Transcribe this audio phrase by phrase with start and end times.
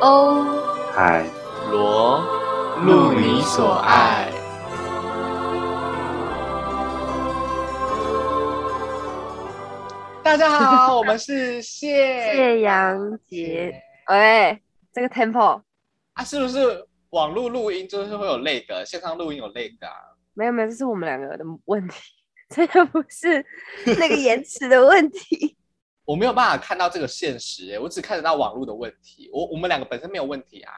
[0.00, 0.44] 欧
[0.94, 1.26] 海
[1.72, 2.20] 罗
[2.84, 4.30] 路你所爱。
[10.22, 13.74] 大家好，我们是谢谢阳杰。
[14.08, 15.60] 喂，这个 tempo
[16.12, 19.94] 啊，是不是网络录音就是会有那个线上录音有那个啊？
[20.34, 22.00] 没有没有，这是我们两个的问题，
[22.54, 23.44] 这个不是
[23.84, 25.57] 那个延迟的问题。
[26.08, 29.28] 我没有办法看到这个现实、欸，我只看得到网络的问题。
[29.30, 30.72] 我我们两个本身没有问题啊。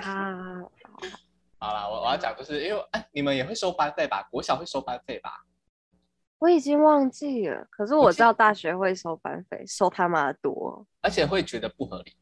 [0.00, 0.62] 啊，
[1.60, 4.26] 好啦，我我要讲就是因为哎，你们也会收班费吧？
[4.30, 5.44] 国小会收班费吧？
[6.38, 10.86] 我已经忘记了，可是我知道大学会收班费，收他妈的多。
[11.02, 12.16] 而且会觉得不合理。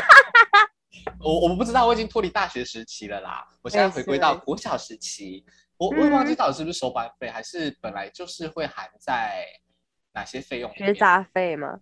[1.22, 3.46] 我我不知道，我已经脱离大学时期了啦。
[3.60, 5.44] 我现在回归到国小时期，
[5.76, 9.44] 我我也忘记到底是不是收班费，还是本来就是会含在
[10.12, 10.72] 哪些费用？
[10.74, 11.80] 学杂费吗？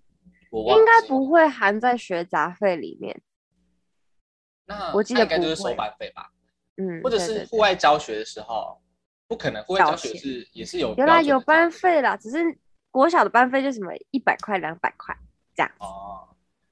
[0.51, 3.21] 应该不会含在学杂费里面。
[4.65, 6.31] 那我记得那应该就是收班费吧，
[6.77, 8.81] 嗯，或者是户外教学的时候，
[9.27, 12.39] 不可能户外教学是也是有原来，有班费啦，只是
[12.91, 15.15] 国小的班费就什么一百块、两百块
[15.55, 15.73] 这样。
[15.81, 16.29] 哦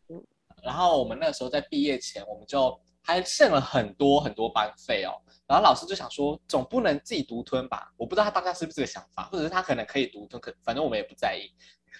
[0.08, 0.22] 嗯。
[0.62, 5.12] 然后我们那时候在毕业前，我们就还剩了很多很多班费哦。
[5.46, 7.92] 然后老师就想说，总不能自己独吞吧？
[7.96, 11.48] 我不知道他当下是不是这个想法，或者是他可能可以独吞，可反正我们也不在意。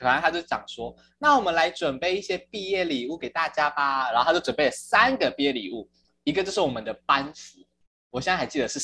[0.01, 4.11] 反正他就讲说，那我们来准备一些毕业礼物给大家吧。
[4.11, 5.89] 然后他就准备了三个毕业礼物，
[6.25, 7.61] 一个就是我们的班服，
[8.11, 8.81] 我现在还记得是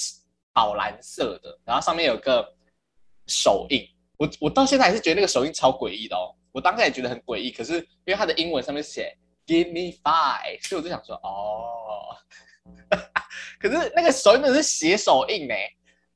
[0.55, 2.47] 宝蓝色的，然后上面有个
[3.27, 3.85] 手印。
[4.17, 6.33] 我我到现在还是觉得那个手印超诡异的哦。
[6.53, 9.13] 我当下也觉得很诡异，可是因为它的英文上面写
[9.47, 12.17] “Give me five”，所以我就想说哦。
[13.59, 15.55] 可是那个手印的是写手印呢，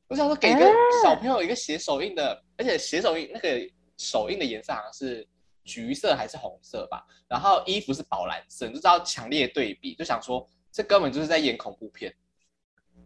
[0.08, 5.26] 我想说给一个啊小朋友一个写手印的，而且写手印那个手印的颜色好像是
[5.64, 12.14] 橘色还是红色吧，然后衣服是宝蓝色，你就知道强烈对比，就想说这根本就是在演恐怖片。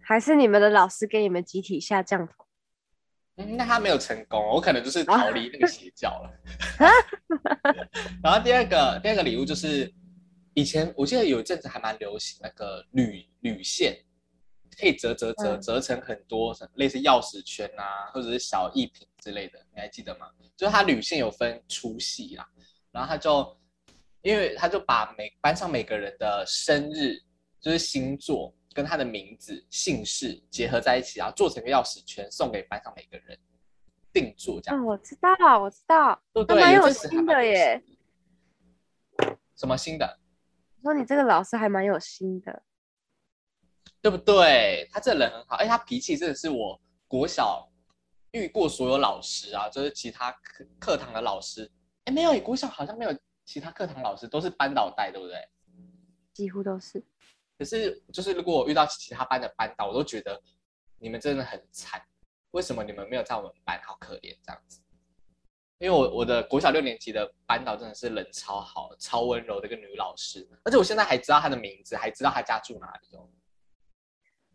[0.03, 2.35] 还是你们的老师给你们集体下降头？
[3.37, 6.31] 嗯，那他没有成功，我可能就是逃离那个邪教了。
[8.23, 9.91] 然后第二个第二个礼物就是
[10.55, 13.97] 以前我记得有一阵子还蛮流行那个铝铝线，
[14.79, 20.29] 可以折折折嗯折成很多类似钥匙圈啊，或者是小艺品之类的，你还记得吗？
[20.57, 22.47] 就是它铝线有分粗细啦，
[22.91, 23.59] 然后他就
[24.23, 27.19] 因为他就把每班上每个人的生日，
[27.61, 33.39] 就是星座跟他的名字、姓氏结合在一起，然后做成一个钥匙圈送给班上每个人
[34.13, 36.63] 定做这样，哦，我知道，我知道，对不对？
[36.63, 37.83] 还蛮有阵子还心蛮流行的耶。
[39.57, 40.20] 什么新的？
[40.83, 42.63] 我说你这个老师还蛮有心的。
[44.03, 44.89] 对不对？
[44.91, 47.71] 他这人很好，哎他脾气真的是我国小
[48.31, 51.71] 遇过所有老师啊，就是其他课课堂的老师，
[52.05, 53.15] 哎，没有，国小好像没有
[53.45, 55.37] 其他课堂老师，都是班导带，对不对？
[56.33, 57.05] 几乎都是。
[57.59, 60.41] 可是就是如果我遇到其他班的班导，我都觉得
[60.99, 62.03] 你们真的很惨，
[62.53, 63.79] 为什么你们没有在我们班？
[63.85, 64.81] 好可怜这样子。
[65.81, 73.27] 因为我我的国小六年级的班导真的是人超好、超温柔的一个女老师，而且我现在还知道她的名字，还知道她家住哪里哦。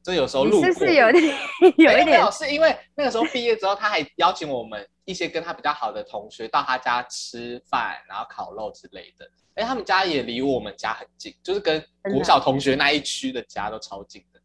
[0.03, 1.35] 这有时候你路过是不是有点
[1.77, 9.27] 有一点是因为那个时候毕业之后，他还邀请我们一些跟他比较好的同学到他家吃饭，然后烤肉之类的。
[9.55, 14.39] 哎，他们家也离我们家很近，就是跟国小同学那一区的家都超近的。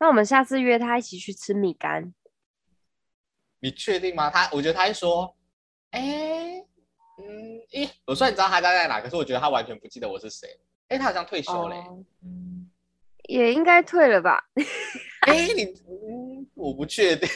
[0.00, 2.12] 那我们下次约他一起去吃米干。
[3.60, 4.30] 你确定吗？
[4.30, 5.32] 他我觉得他会说，
[5.90, 6.64] 哎，
[7.18, 7.24] 嗯，
[7.72, 10.48] 咦，我虽然知道他家在哪，可是我觉得他完全不记得我是谁。
[10.88, 12.04] 哎，他好像退休嘞、哦
[13.28, 14.42] 也应该退了吧？
[15.28, 17.28] 哎、你嗯，我不确定。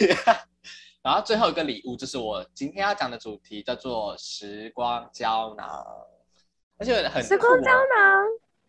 [1.05, 5.85] 然后最后一个礼物就是我今天要讲的主题，叫做时光胶囊，
[6.79, 8.27] 而且很时光胶囊，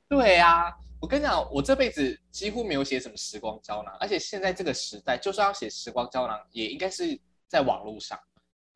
[0.08, 8.20] 对啊，我跟你讲，我这辈子几乎没有写什么时光胶囊，而且现在这个时代，就算要写时光胶囊，也应该是在网络上，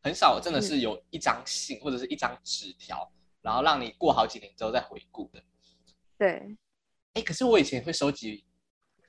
[0.01, 3.11] 很少真的是有一张信或者是一张纸条，
[3.41, 5.43] 然后让你过好几年之后再回顾的。
[6.17, 6.55] 对，
[7.13, 8.45] 哎，可是我以前会收集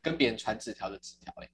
[0.02, 1.48] 跟别人传纸条的纸条，哎，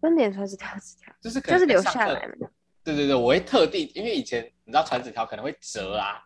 [0.00, 2.50] 分点传纸条，纸条就是可能就是留下来了。
[2.84, 6.22] 对对对，我会特地，因为以前你知道传纸条可能会折啊，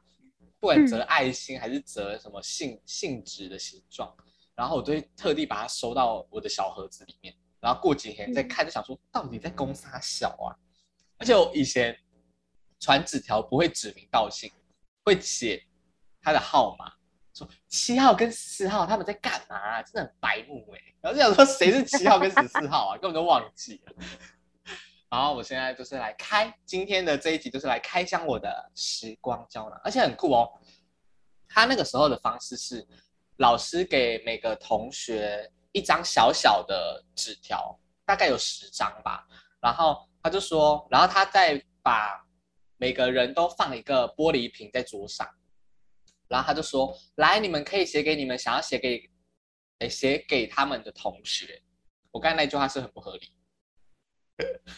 [0.59, 4.15] 不管折爱心还是折什么信信纸的形状，
[4.55, 10.53] 然后我都会特地把它收到我的小盒子里面，然后过几天再看，就想说到底在攻啥小啊？
[11.21, 11.97] 而且我以前
[12.81, 14.51] 传纸条不会指名道姓，
[15.05, 15.63] 会写
[16.23, 16.93] 他的号码，
[17.35, 23.93] 说七号跟十四号他们在干嘛、真的很白目哎、然后就想说谁是七号跟十四号啊， 根本都忘记了。
[25.11, 30.49] 然后我现在就是来开今天的这一集，就是来开箱我的时光胶囊，而且很酷哦。
[31.49, 32.87] 他那个时候的方式是，
[33.39, 39.27] 老师给每个同学一张小小的纸条，大概有十张吧，
[39.61, 42.27] 然后他就说，然后他再把
[42.77, 45.29] 每个人都放一个玻璃瓶在桌上，
[46.29, 49.11] 然后他就说，来，你们可以写给你们想要写给，
[49.79, 51.63] 哎，写给他们的同学。
[52.11, 53.33] 我刚才那句话是很不合理。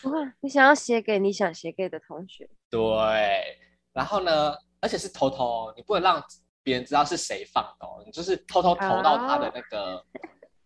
[0.04, 2.48] 哇，你想要写给你想写给的同学？
[2.70, 3.58] 对，
[3.92, 6.24] 然后呢，而且是偷偷，你不能让。
[6.64, 10.06] 别人知道是谁放的，哦你就是偷偷投到他的那个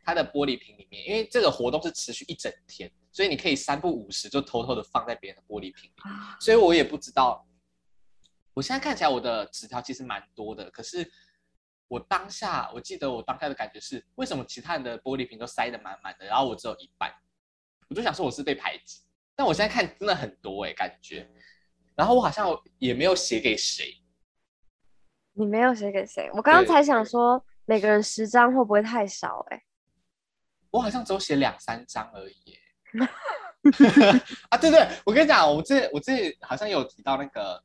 [0.05, 5.95] 他的玻璃瓶里面，因为这个活动是持续一整天，所以你可以三不五时就偷偷的放在别人的玻璃瓶里。
[6.39, 7.49] 所以我也不知道，
[8.53, 11.11] 我现在看起来我的纸条其实蛮多的，可是
[11.89, 17.11] 我当下我记得我当下的感觉是，为什么其他人的玻璃瓶都塞得满满的，然后我只有一半，
[17.89, 19.01] 我就想说我是被排挤，
[19.35, 21.27] 但我现在看真的很多哎，感觉，
[21.95, 22.47] 然后我好像
[22.77, 23.95] 也没有写给谁。
[25.33, 26.29] 你没有写给谁？
[26.35, 29.47] 我刚刚才想说，每个人十张会不会太少？
[29.49, 29.65] 哎，
[30.69, 32.59] 我好像只有写两三张而已。
[34.51, 37.63] 啊，对对，我跟你讲，我这我这好像有提到那个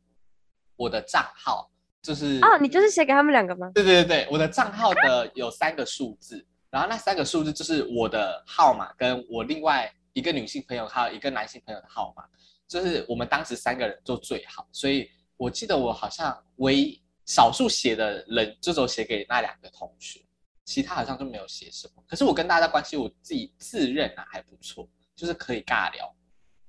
[0.75, 1.69] 我的账号，
[2.01, 3.71] 就是哦，你就是写给他们两个吗？
[3.73, 12.23] 对对对对，我的账号的有三个数字，然后那三个数字就是我的号码，跟我另外一个女性朋友还有一个男性朋友的号码，
[12.67, 17.01] 就是我们当时三个人做最好，所以我记得我好像唯一。
[17.23, 20.19] 少数写的人，这种写给那两个同学，
[20.65, 22.03] 其他好像都没有写什么。
[22.05, 24.89] 可是我跟大家关系，我自己自认啊还不错，
[25.21, 26.15] 就是可以尬聊。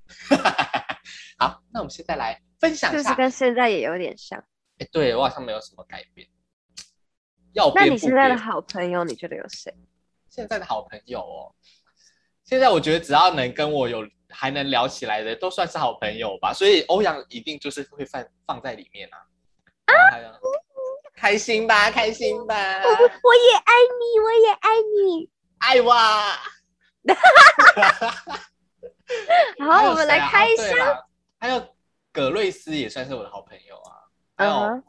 [1.40, 4.38] 好，那我们现在来分享一下，就是跟现在也有点像。
[4.78, 6.28] 哎，对我好像没有什么改变。
[7.54, 9.75] 要那你现在的好朋友，你觉得有谁？
[10.28, 11.54] 现在的好朋友哦，
[12.44, 16.52] 现在我觉得只要能跟我有还能聊起来的，都算是好朋友吧。
[16.52, 19.16] 所以欧阳一定就是会放放在里面啊。
[19.87, 19.94] 啊！
[21.14, 22.82] 开心吧，开心吧！
[22.82, 25.94] 我我也爱你，我也爱你，爱我。
[29.58, 31.04] 好，我们来开箱。
[31.38, 31.75] 还有
[32.12, 34.02] 葛瑞斯也算是我的好朋友啊。
[34.37, 34.82] 还有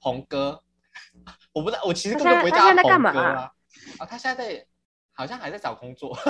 [0.00, 0.62] 红哥，
[1.52, 3.52] 我不知道，我其实根本不会叫他红哥啊。
[3.98, 4.66] 啊，他现在在，
[5.12, 6.16] 好像还在找工作。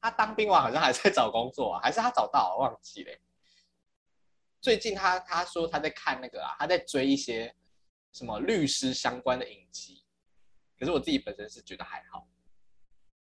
[0.00, 3.20] 他当兵完好像还在找工作，还是他找到忘记嘞。
[4.60, 7.54] 最近他他说他在看那个啊，他在追一些
[8.12, 10.04] 什么律师相关的影集，
[10.78, 12.26] 可是我自己本身是觉得还好，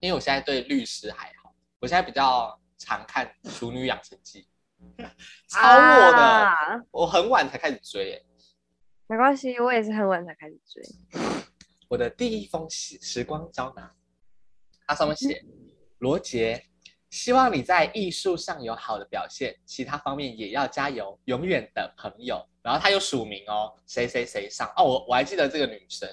[0.01, 4.47] 因为我现在对律师还好，我现在比较常看《熟女养成记
[5.47, 8.21] 》，超我的，我很晚才开始追，
[9.07, 10.83] 没关系，我也是很晚才开始追。
[11.87, 13.95] 我的第一封时时光胶囊，
[14.87, 15.45] 它上面写
[15.99, 16.65] 罗杰。
[17.11, 21.19] 希望你在艺术上有好的表现，其他方面也要加油。
[21.25, 26.09] 永远的朋友，然后他有署名哦，谁谁谁上哦，我我还记得这个女生，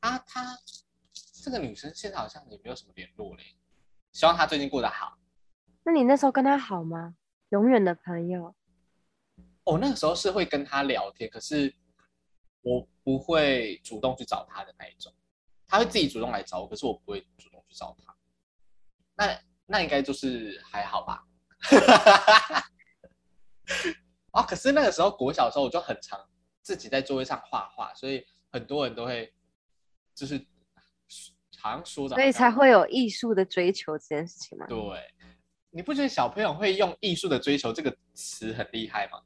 [0.00, 0.56] 啊，她
[1.46, 3.44] 这个女生现在好像也没有什么联络嘞。
[4.10, 5.16] 希望她最近过得好。
[5.84, 7.14] 那你那时候跟她好吗？
[7.50, 8.52] 永远的朋友。
[9.62, 11.72] 哦，那个时候是会跟她聊天，可是
[12.62, 15.14] 我不会主动去找她的那一种，
[15.68, 18.12] 她会自己主动来找我，可是我不会主动去找她。
[19.14, 19.38] 那。
[19.68, 21.26] 那应该就是还好吧，
[24.30, 24.42] 啊！
[24.46, 26.24] 可是那个时候国小的时候，我就很常
[26.62, 29.34] 自己在座位上画画，所以很多人都会
[30.14, 30.38] 就是
[31.66, 34.66] 好像说的，所以才会有艺术的追求这件事情吗？
[34.68, 34.78] 对，
[35.70, 39.20] 你不觉得小朋友会用艺术的追求这个词很厉害吗？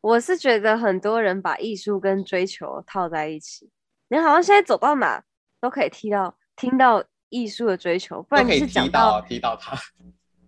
[0.00, 3.70] 我是觉得很多人把艺术跟追求套在一起，
[4.08, 5.24] 你好像现在走到哪
[5.60, 7.04] 都可以听到听到。
[7.30, 9.76] 艺术的追求，不然你是讲到提到他，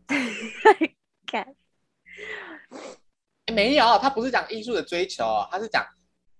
[1.30, 1.46] 看，
[3.52, 5.86] 没有，他不是讲艺术的追求，他是讲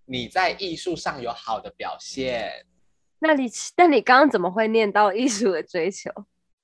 [0.07, 2.67] 你在艺术上有好的表现。
[3.21, 6.11] 那你那你刚刚怎么会念到艺术的追求？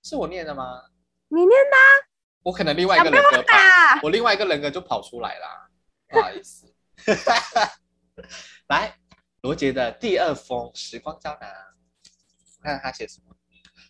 [0.02, 0.82] 是我念的吗？
[1.28, 1.76] 你念的？
[2.42, 5.68] 我可能另外一个人格吧，我另外一个人格就跑出来了，
[6.08, 6.72] 不好意思。
[8.68, 8.96] 来，
[9.42, 11.50] 罗杰的第二封时光胶囊，
[12.62, 13.36] 看看他写什么。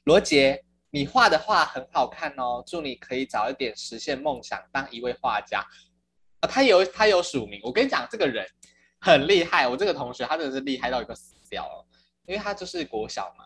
[0.05, 5.61] 罗杰，你画的画很好看哦，祝你可以早一点实现梦想，当一位画家。
[6.41, 8.47] 啊，他有他有署名，我跟你讲，这个人
[9.01, 9.69] 很厉害。
[9.69, 11.87] 我这个同学他真的是厉害到一个死掉了，
[12.27, 13.45] 因为他就是国小嘛。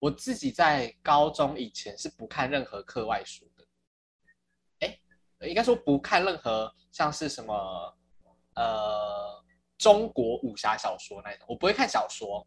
[0.00, 3.66] 我自己在高中以前是不看任何课外书的，
[4.78, 4.98] 哎，
[5.48, 7.98] 应该说不看任何像是什么
[8.54, 9.44] 呃
[9.76, 12.46] 中国武侠小说那种，我不会看小说。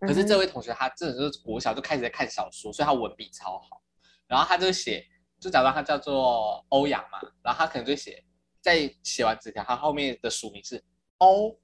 [0.00, 3.82] 可是这位同学他真的是国小就开始在看小说，所以他文笔超好。
[4.26, 5.04] 然后他就写，
[5.40, 8.22] 就假装他叫做欧阳嘛，然后他可能就写，
[8.60, 10.84] 在写完纸条，他后面的署名是
[11.16, 11.58] 欧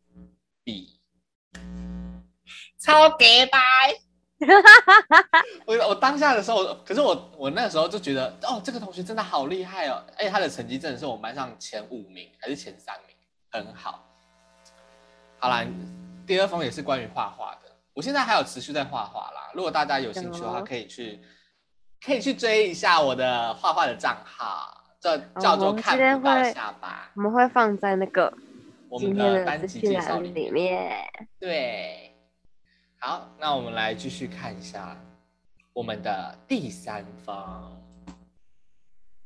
[0.65, 0.99] 比
[2.85, 3.59] 超给白。
[5.65, 13.17] 我我当下的时候，可是我我那时候就觉得，哦，这个同学真的好厉害哦，而且他的成绩真的是我们班上前五名还是前三名，
[13.51, 14.05] 很好。
[15.39, 15.65] 好啦，
[16.27, 19.51] 第二封也是关于画画的，我现在还有持续在画画啦。
[19.55, 21.21] 如果大家有兴趣的话，可以去
[22.05, 27.11] 可以去追一下我的画画的账号，这叫做看不到下巴。
[27.15, 28.31] 我们会放在那个
[28.91, 30.93] 我们的班级介绍里面。
[31.39, 32.14] 对。
[33.07, 34.99] 好，那我们来继续看一下
[35.75, 37.79] 我们的第三方。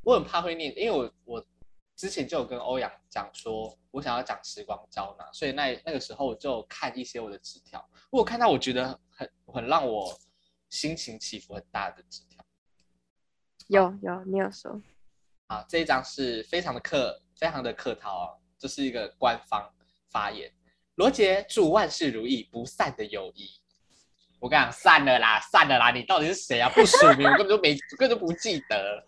[0.03, 1.45] 我很怕会念，因为我我
[1.95, 7.89] 之前就有跟欧阳讲说，我想要讲时光胶囊，所以那那个时候我就看一些我的纸条。
[8.09, 10.13] 我看到我觉得很很让我
[10.69, 12.45] 心情起伏很大的纸条。
[13.67, 14.81] 有有，你有说。
[15.47, 19.73] 好，这一张是非常的客，非常的客套哦，这是一个官方
[20.11, 20.53] 发言。
[20.95, 23.49] 罗杰祝万事如意，不散的友谊。
[24.39, 25.91] 我跟你讲，散了啦，散了啦！
[25.91, 26.69] 你到底是谁啊？
[26.69, 29.05] 不署名，我根本就没，根本就不记得。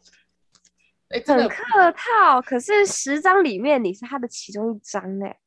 [1.10, 5.38] 哎，很客套，可是十张里面你是他的其中一张哎。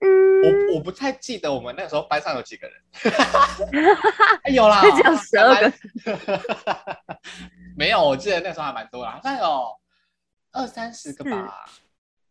[0.00, 2.76] 嗯，我我不太记得我们那个时候班上有几个人。
[4.52, 5.72] 有啦， 只有十二个。
[7.76, 9.80] 没有，我记得那时候还蛮多啦，好像有
[10.52, 11.64] 二三十个吧。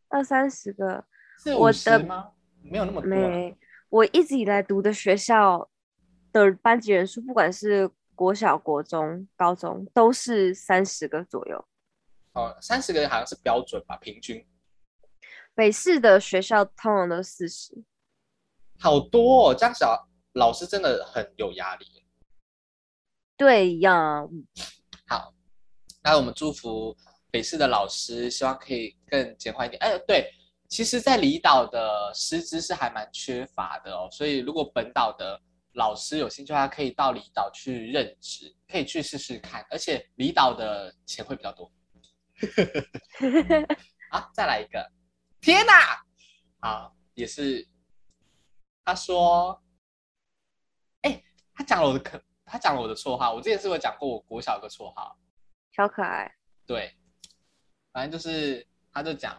[0.10, 1.06] 二三十个，
[1.42, 2.32] 是五十吗？
[2.62, 3.10] 没有那么多。
[3.92, 5.70] 我一直以来读的学校
[6.32, 11.68] 的班级人数，不管是国小、国中、高中，都是三十个左右。
[12.32, 14.48] 哦，三十个人好像是标准吧，平均。
[15.54, 17.84] 北市的学校通常都四十。
[18.80, 21.86] 好多哦，这样小老师真的很有压力。
[23.36, 24.26] 对呀。
[25.06, 25.34] 好，
[26.02, 26.96] 那我们祝福
[27.30, 29.78] 北市的老师，希望可以更简化一点。
[29.82, 30.32] 哎，对。
[30.72, 35.38] 其实，在离岛的师资是还蛮缺乏的哦，所以如果本岛的
[35.74, 41.70] 老师有兴趣的话，可以到离岛去任职，可以去试试看，而且离岛的钱会比较多。
[44.12, 44.90] 好，再来一个，
[45.42, 46.02] 天哪！
[46.62, 47.68] 好，也是，
[48.86, 49.62] 他说，
[51.02, 51.22] 哎，
[51.54, 55.20] 他讲了我的可，他讲了我的绰号，我之前是不是讲过我国小的绰号？
[55.74, 56.34] 小可爱。
[56.66, 56.96] 对，
[57.92, 59.38] 反正就是，他就讲。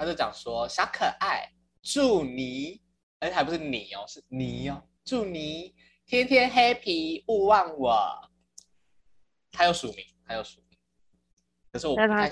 [0.00, 1.52] 他就讲说：“小可爱，
[1.82, 2.80] 祝你，
[3.18, 5.74] 而且还不是你哦，是你哦，祝你
[6.06, 8.30] 天天 happy，勿忘我。”
[9.52, 10.78] 他有署名，他有署名，
[11.70, 12.30] 可是我不太，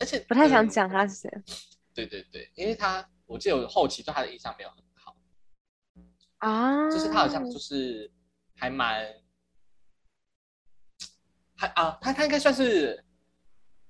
[0.00, 1.30] 而且不太想讲他是谁。
[1.94, 5.16] 对对对，因为他，我记得我后期对他的印象没有很好
[6.38, 8.10] 啊，就是他好像就是
[8.56, 9.06] 还蛮，
[11.54, 13.04] 还啊，他他应该算是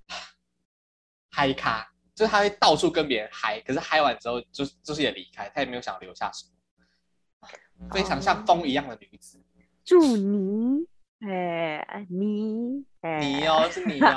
[1.32, 1.90] 嗨咖。
[2.14, 9.42] 就是他会到处跟别人嗨，可是嗨完之后就就是也离开，他也没有想留下什么，非常像风一样的女子。
[9.84, 10.86] 祝你，
[11.20, 12.86] 哎，你，
[13.20, 14.14] 你哦，是你哦。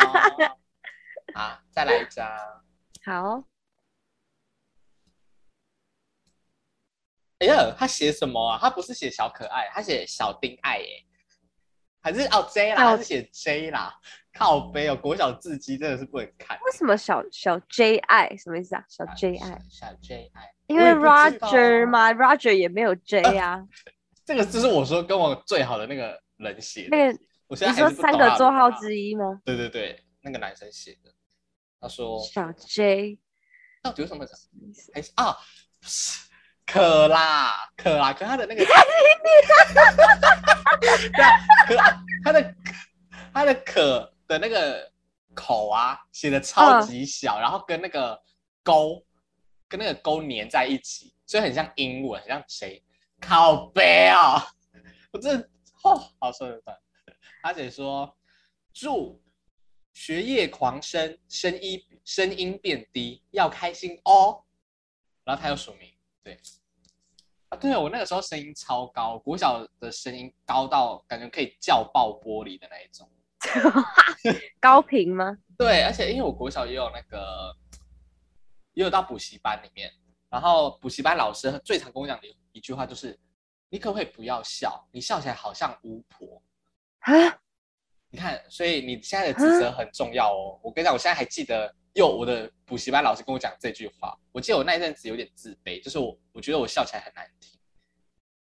[1.34, 2.28] 啊，再来一张。
[3.04, 3.44] 好。
[7.40, 8.60] 哎呀，他写什么啊？
[8.62, 11.06] 他不是写小可爱，他写小丁爱耶。
[12.06, 13.92] 还是哦 J 啦，还是写 J 啦？
[14.32, 16.56] 靠背哦，国小字迹真的是不能看。
[16.64, 18.86] 为什么小小 J I 什么意思啊？
[18.88, 23.68] 小 J I 小 J I，因为 Roger 嘛，Roger 也没有 J 啊。
[24.24, 26.96] 这个就是我说跟我最好的那个人写的。
[26.96, 29.42] 那个，我现在你说三个座号之一吗？
[29.44, 31.12] 对对对，那个男生写的。
[31.82, 33.18] 他说小 J
[33.82, 34.92] 到底有什么意思？
[34.94, 35.36] 还是啊？
[36.66, 38.66] 可啦，可啦，可他的那个，
[41.14, 41.76] 对啊，可
[42.24, 42.56] 他的
[43.34, 44.92] 他的可的那个
[45.34, 48.20] 口啊，写的超级小，然后跟那个
[48.64, 49.04] 勾
[49.68, 52.84] 跟那个勾粘在一起，所以很像英文，很像谁
[53.22, 54.46] 靠背啊！
[55.12, 55.50] 我真的
[55.84, 56.78] 哦，好说的算。
[57.44, 58.18] 阿姐说
[58.74, 59.22] 祝
[59.94, 64.44] 学业狂升，声音声音变低，要开心哦。
[65.24, 65.95] 然后他又署名。
[66.26, 66.40] 对，
[67.50, 73.08] 啊，对我那个时候声音超高，国小的声音高到感觉可以叫爆玻璃的那一种，
[74.60, 75.38] 高频吗？
[75.56, 77.56] 对，而且因为我国小也有那个，
[78.74, 79.94] 也有到补习班里面，
[80.28, 83.16] 然后补习班老师最常跟我讲的一句话就是，
[83.70, 84.84] 你可不可以不要笑？
[84.92, 86.42] 你笑起来好像巫婆
[87.02, 87.14] 啊！
[88.10, 90.60] 你看，所以你现在的职责很重要哦。
[90.64, 91.72] 我跟你讲，我现在还记得。
[91.96, 97.58] 有我的补习班老师跟我讲这句话，我记得我那一阵子有点自卑，就是我我觉得我笑起来很难听，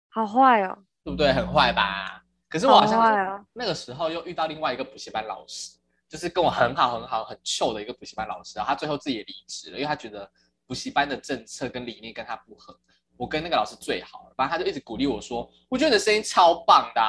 [0.09, 1.31] 好坏哦，对不对？
[1.31, 2.23] 很坏吧？
[2.49, 5.77] 可是我好像那个时候又遇到另外一个补习班老师，
[6.09, 10.29] 就是跟我很好很好很臭的一个补习班老师，然后他最后自己也离职了，因为他觉得
[10.65, 12.77] 补习班的政策跟理念跟他不合。
[13.17, 17.01] 我跟那个老师最好了，反正他就一直鼓励我说：“我觉得你的声音超棒的，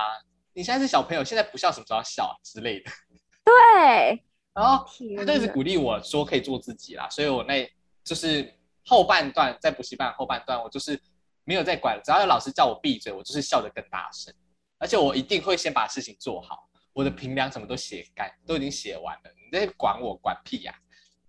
[0.53, 2.91] 你现在是小朋友，现在不笑什么时候要笑之类的。
[3.45, 4.25] ”对，
[4.59, 4.85] 然后
[5.17, 7.65] 他就一直鼓励我说可以做自己啦，所以我那
[8.03, 8.53] 就是
[8.85, 11.01] 后半段在补习班后半段，我就是
[11.45, 14.35] 没有在管，只要有老师叫我闭嘴，我就是笑得更大声，
[14.77, 20.75] 而且我一定会先把事情做好，我的评量什么都写干，都已经写完了，你在管我管屁呀！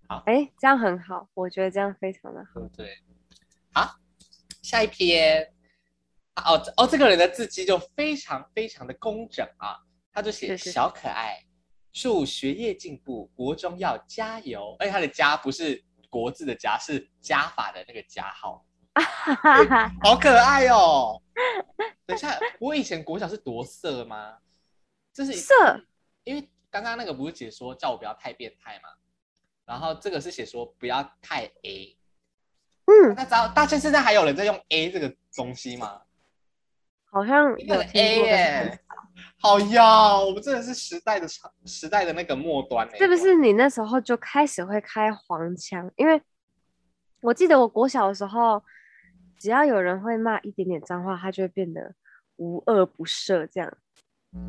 [0.08, 2.98] 好，哎，这样很好，我觉得这样非常的好，对，
[3.72, 3.96] 好，
[4.64, 5.54] 下一篇，
[6.38, 9.78] 哦哦，这个人的字迹就非常非常的工整啊，
[10.12, 11.46] 他就写小可爱。
[11.92, 14.76] 祝学业进步，国中要加油。
[14.80, 18.66] 而且他的“加”不是国字的“加”，是加法的那个加号，
[20.04, 21.22] 好可爱哦！
[22.06, 24.38] 等一下，我以前国小是多色吗？
[25.14, 25.54] 这是色，
[26.24, 28.90] 因为刚刚那个不是解说叫我不要太变态吗？
[29.66, 31.98] 然后这个是写说不要太 A。
[32.86, 36.02] 嗯，那知道大家现在还有人在用 A 这个东西吗？
[37.12, 38.80] 好像有 A 耶。
[39.42, 45.90] 好呀，我们真的是时代的长时代的那个末端是不是你那时候就开始会开黄腔？
[45.96, 46.22] 因为
[47.22, 48.62] 我记得我国小的时候，
[49.38, 51.94] 只要有人会骂一点点脏话，他就会变得
[52.36, 53.78] 无恶不赦这样。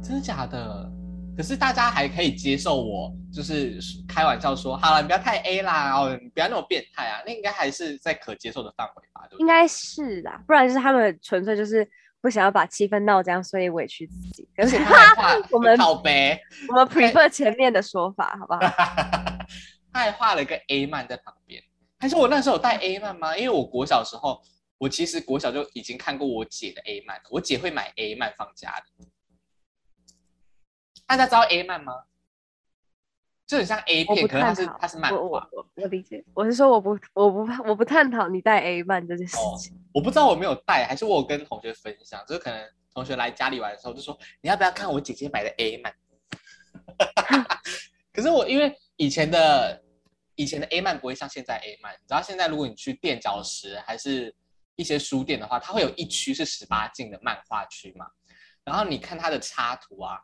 [0.03, 0.91] 真的假的？
[1.37, 9.29] 可是大家还可以接受我，就是开玩笑说，好了，你不要太 A 啦，哦，你不要那么变态啊，那应该还是在可接受的范围吧？
[9.39, 11.89] 应该是啦，不然就是他们纯粹就是。
[12.21, 14.49] 不想要把气氛闹僵，所以委屈自己。
[14.57, 14.79] 而且
[15.51, 18.61] 我们好呗，我们 prefer 前面的说法，好不好？
[19.93, 21.63] 他还画了一个 A 曼在旁边，
[21.99, 23.37] 还是我那时候有带 A 曼吗？
[23.37, 24.41] 因为我国小时候，
[24.79, 29.07] 我其实国小就已经看过我姐的 A 曼，我姐会买 A 曼放家里。
[31.07, 31.93] 大家知道 A 曼吗？
[33.51, 35.17] 就很像 A 片，可是它是它是漫画。
[35.19, 39.77] 我我我理解，我是说我不我不我不探讨你带 A 漫这件事情。
[39.93, 42.65] 我不知道我没有带，还是我有跟同学分享，就是可能
[42.95, 45.93] 同学来家里玩的时候，就说你要不要看我姐姐买的 A 漫？
[48.15, 49.83] 可是我因为以前的
[50.37, 54.33] 以前的 A 漫不会像现在 A 漫，你知道现在如果你去垫脚石还是
[54.77, 58.07] 一些书店的话，它会有一区是十八禁的漫画区嘛，
[58.63, 60.21] 然后你看它的插图啊。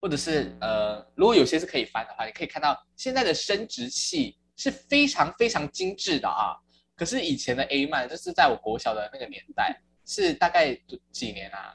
[0.00, 6.56] 或者是呃，如果有些是可以翻的话，你可以看到现在的生殖器是非常非常精致的啊。
[6.94, 10.74] 可是以前的 A 漫，就是在我国小的那个年代，是大概
[11.12, 11.74] 几年啊？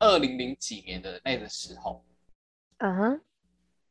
[0.00, 2.04] 二零零几年的那个时候，
[2.78, 3.20] 嗯哼，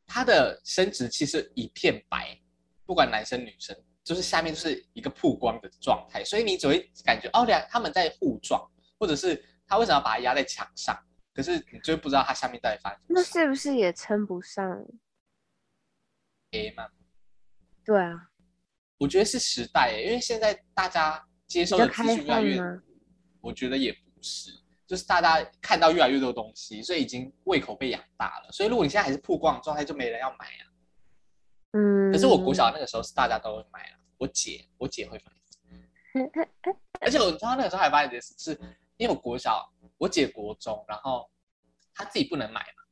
[0.06, 2.38] 它的生殖器是一片白，
[2.84, 8.62] 不管男生女生，就是下面就是一个曝光的状态，所以你只会感觉哦，两他们在互撞，
[8.98, 10.96] 或者是他为什么要把它压在墙上？
[11.34, 13.14] 可是你就不知道它下面到底发生什么。
[13.18, 14.86] 那是不是也称不上
[16.52, 16.88] A 漫？
[17.84, 18.30] 对啊，
[18.98, 22.60] 我觉得是时代，因为现在大家接受的资讯越来越，
[23.40, 24.52] 我觉得也不是，
[24.86, 28.52] 就是大家看到越来越多东西，所以已经胃口被养大了。
[28.52, 30.62] 所以如果你现在还是曝光状态，就没人要买啊。
[31.72, 32.12] 嗯。
[32.12, 36.22] 可是我国小那个时候是大家都会买啊，我姐我姐会买，
[37.02, 38.52] 而且我知道那个时候还发现一件事，是
[38.96, 39.68] 因为我国小。
[39.98, 41.30] 我姐国中，然后
[41.94, 42.82] 她自己不能买嘛，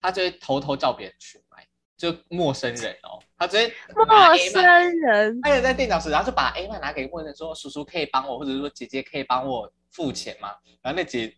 [0.00, 4.62] 她就会偷偷叫别人去买，就陌生人哦，她直接 陌生
[5.00, 11.34] 人，她也在电脑室，然后就把 A 曼拿给陌生人说：“叔叔可以帮我，或者是说姐姐可以帮我付钱吗？”然后那姐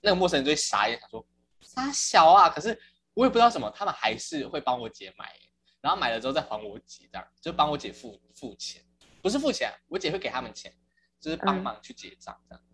[0.00, 1.24] 那个陌生人就会傻眼，想说
[1.62, 2.78] ：“傻小啊！”可是
[3.14, 5.32] 我也不知道什么，他们还是会帮我姐买，
[5.80, 8.82] 然后买了之后再还我姐，这样就帮我姐付付钱，
[9.22, 10.74] 不是付钱，我姐会给他们钱，
[11.20, 12.64] 就是帮忙去结账这样。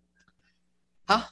[1.07, 1.31] 好。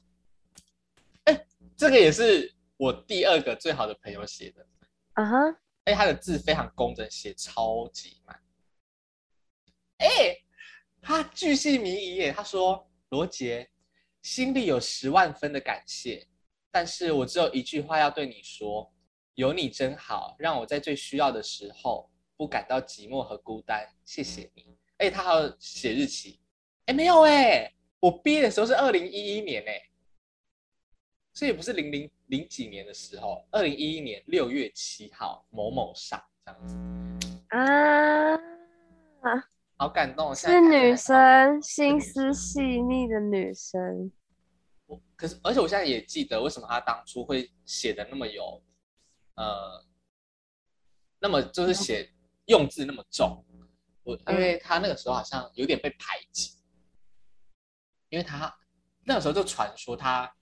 [1.76, 4.66] 这个也是我第二个最好的朋友写的，
[5.12, 8.40] 啊哈，哎，他的字非常工整，写超级慢，
[9.98, 10.36] 哎，
[11.02, 12.32] 他巨细靡遗耶。
[12.32, 13.68] 他说：“罗杰，
[14.22, 16.26] 心里有十万分的感谢，
[16.70, 18.90] 但是我只有一句话要对你说，
[19.34, 23.86] 有你真好，让我在最需要的时候不感到寂寞和孤单。
[24.04, 26.40] 谢谢你。”哎，他还要写日期，
[26.86, 29.82] 哎，没有哎，我毕业的时候是二零一一年哎。
[31.36, 36.74] 这也不是零零零几年的时候，二零一一年六月七号某某上这样子
[37.48, 44.10] 啊啊，好感动，是女生，心思细腻的女生。
[44.86, 48.62] 我可是，而且我现在也记得为什么她当初会写的那么有，
[49.34, 49.84] 呃，
[51.18, 52.10] 那么就是写
[52.46, 53.44] 用字那么重。
[54.04, 56.52] 我因为她那个时候好像有点被排挤，
[58.08, 58.50] 因为她
[59.04, 60.32] 那个时候就传说他。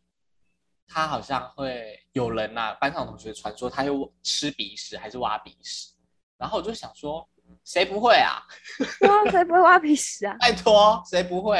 [0.87, 3.90] 他好像会有人呐，班上同学传说他会
[4.23, 5.92] 吃鼻屎还是挖鼻屎，
[6.37, 7.29] 然后我就想说，
[7.64, 8.42] 谁不会啊？
[9.09, 10.37] 哇，谁不会挖鼻屎啊？
[10.38, 11.59] 拜托，谁不会？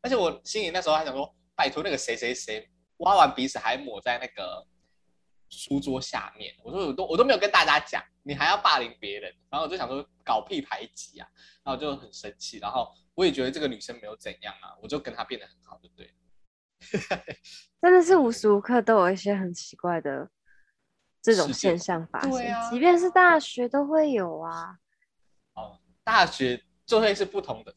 [0.00, 4.66] 而且我心里那时候还想说，拜托那个谁谁谁挖完鼻屎还抹在那个
[5.48, 11.28] 书桌下面，我说我都我都没有跟大家讲，你还要霸凌别人，然后我就想说搞屁排挤啊，
[11.62, 16.12] 然后我就很生气，然后我也觉得这个女生没有怎样啊，我就跟她变得很好，就对了。
[17.80, 20.28] 真的是无时无刻都有一些很奇怪的
[21.20, 24.76] 这种现象发生，啊即便是大学都会有啊。
[25.54, 27.74] 哦，大学就会是不同的。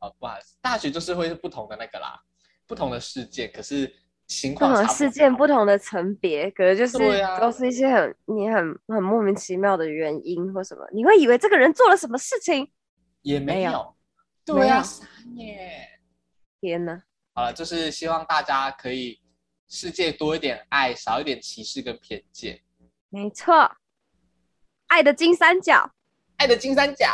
[0.00, 2.20] 哦，不好意思，大学就是会是不同的那个啦，
[2.66, 3.92] 不同的事件，可是
[4.26, 6.98] 情况不同的事件、不同的层别，可能就是
[7.40, 12.68] 都是一些很你很很莫名其妙的原因或什么，你会以为这个人做了什么事情？
[13.22, 13.94] 也没有。
[14.44, 14.82] 对啊，
[15.36, 15.88] 耶。
[16.60, 17.00] 天哪！
[17.34, 19.18] 好了，就是希望大家可以
[19.66, 22.62] 世界多一点爱，少一点歧视跟偏见。
[23.08, 23.76] 没错，
[24.88, 25.94] 爱的金三角。
[26.36, 27.06] 爱的金三角。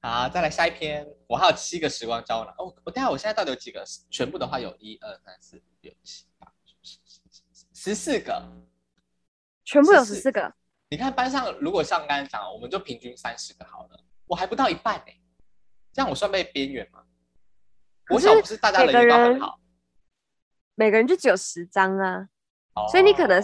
[0.00, 1.06] 好，再来下一篇。
[1.28, 2.54] 我还有七个时光胶囊。
[2.56, 3.84] 哦，我等下我现在到底有几个？
[4.10, 7.20] 全部的话有一二三四五六七八九十十
[7.74, 8.42] 十四个。
[9.64, 10.54] 全部有十14四个，
[10.92, 15.12] 你看班上，如果像刚才讲，我们就平均三十个好了，我还不到一半呢、
[15.90, 17.02] 这样我算被边缘吗？
[18.10, 19.58] 我想不是大家人缘都很好，
[20.74, 22.28] 每个人就只有十张啊，
[22.74, 23.42] 哦所以你可能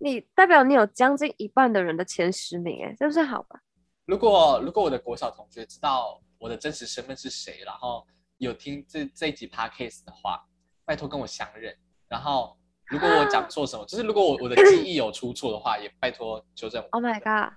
[0.00, 3.62] 你代表你有将近一半的人的前十名，哎，这不是好吧？
[4.04, 10.46] 如果如果我的国小同学知道我的真实身份是谁，然后有听这这一集 podcast 的话，
[10.84, 11.74] 拜托跟我相认。
[12.06, 12.58] 然后
[12.92, 16.88] 如果我讲错什么，就是如果我 我的记忆有出错的话，也拜托纠正我。
[16.90, 17.54] Oh my god，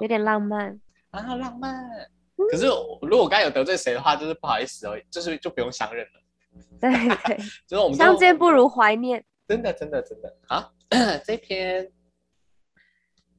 [0.00, 0.80] 有点浪漫。
[1.10, 1.88] 啊，浪漫。
[2.50, 6.20] 可是如果我刚才有得罪谁的话，就是不好意思哦，就是就不用相认了。
[6.80, 6.90] 对
[7.24, 9.24] 对， 就是我们相见不如怀念。
[9.46, 10.72] 真的真的真的啊！
[11.24, 11.92] 这篇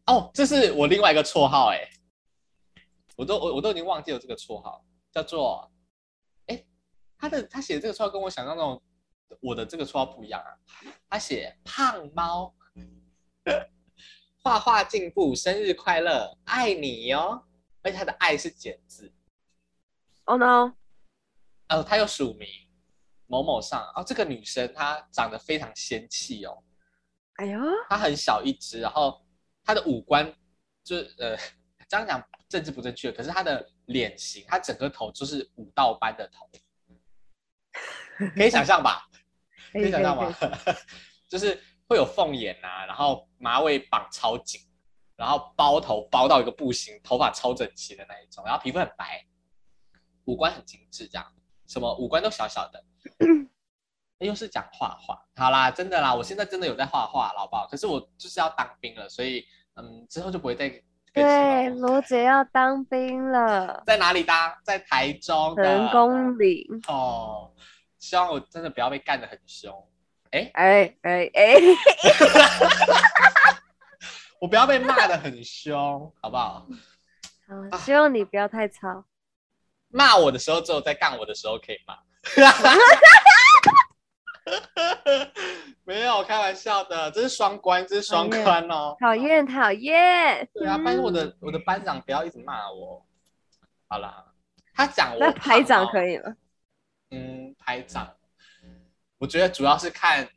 [0.06, 1.82] 哦，这是我另外一个绰号哎，
[3.18, 5.70] 我都我我都已经忘记了这个绰号，叫做
[6.46, 6.64] 哎，
[7.18, 8.82] 他的他写的这个绰号跟我想象中
[9.42, 10.52] 我的这个绰号不一样啊，
[11.10, 12.54] 他写胖猫，
[14.42, 17.44] 画画进步，生日快乐，爱你哟，
[17.82, 19.14] 而且他的爱是简字
[20.26, 20.74] ，Oh no，
[21.70, 22.48] 哦，他有署名
[23.28, 26.64] 某某上哦，这个女生她长得非常仙气哦。
[27.36, 27.60] 哎呦，
[27.90, 29.22] 她很小一只，然后
[29.64, 30.34] 她的五官
[30.84, 31.38] 就是呃，
[31.90, 36.50] 这样讲政治不正确，可是她的脸型，她整个头就是五道般的头，
[38.34, 39.08] 可以想象吧？
[39.72, 40.34] 可以想到吗？
[41.30, 44.62] 就是会有凤眼啊，然后马尾绑超紧，
[45.16, 49.26] 然后包头包到一个不行，头发超整齐的那一种，然后皮肤很白，
[50.26, 51.26] 五官很精致，这样
[51.68, 52.84] 什么五官都小小的。
[54.20, 57.68] 又是讲画画，好啦，真的啦，我现在真的有在画画了，好不好？
[57.68, 60.68] 可是我就是要当兵了，所以嗯，之后就不会再
[61.14, 64.56] 对，罗姐要当兵了，在哪里当？
[64.64, 66.66] 在台中的成功岭。
[66.88, 67.52] 哦。
[68.08, 69.70] 希望我真的不要被干得很凶，
[70.32, 71.56] 哎哎哎哎，
[74.40, 76.66] 我不要被骂得很凶，好不好？
[77.70, 79.04] 好，希望你不要太吵。
[79.90, 81.98] 骂我的时候，只有在干我的时候可以骂。
[85.84, 88.96] 没有开玩笑的，这是双关，这是双关哦。
[89.02, 93.06] 讨厌讨厌，对啊，但是我的我的班长不要一直骂我。
[93.90, 94.24] 好啦，
[94.74, 95.86] 他讲我那排长。
[95.88, 96.34] 可以吗？
[97.12, 98.16] 嗯，拍照，
[99.18, 100.28] 我觉得主要是看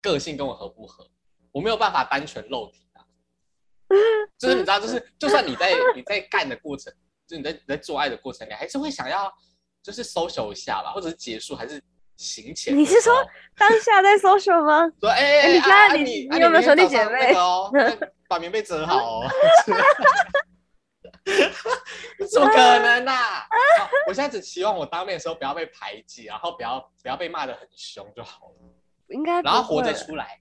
[0.00, 1.06] 个性跟我合不合，
[1.52, 3.02] 我没有办法单纯露体啊。
[4.38, 6.92] 就是你知道，就是就算你在你在干的过程，
[7.26, 9.32] 就你在你在做爱的过程，你还是会想要
[9.82, 11.82] 就是 social 一下吧，或者是结束还是
[12.16, 13.00] 行前的你是。
[13.00, 13.12] 说
[13.56, 14.88] 当下在 social 吗？
[15.00, 17.70] 说哎哎哎，你你有没有兄弟姐妹哦，
[18.28, 19.28] 把棉被折好哦。
[22.30, 23.14] 怎么可能啊！
[23.78, 28.74] 好我现在只期望我当面的时候不要被排挤，然后不要不要被骂的很凶就好了，
[29.08, 30.40] 应该然后活会着出来。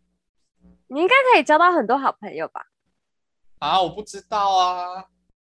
[0.87, 2.67] 你应该可以交到很多好朋友吧？
[3.59, 5.05] 啊，我不知道啊，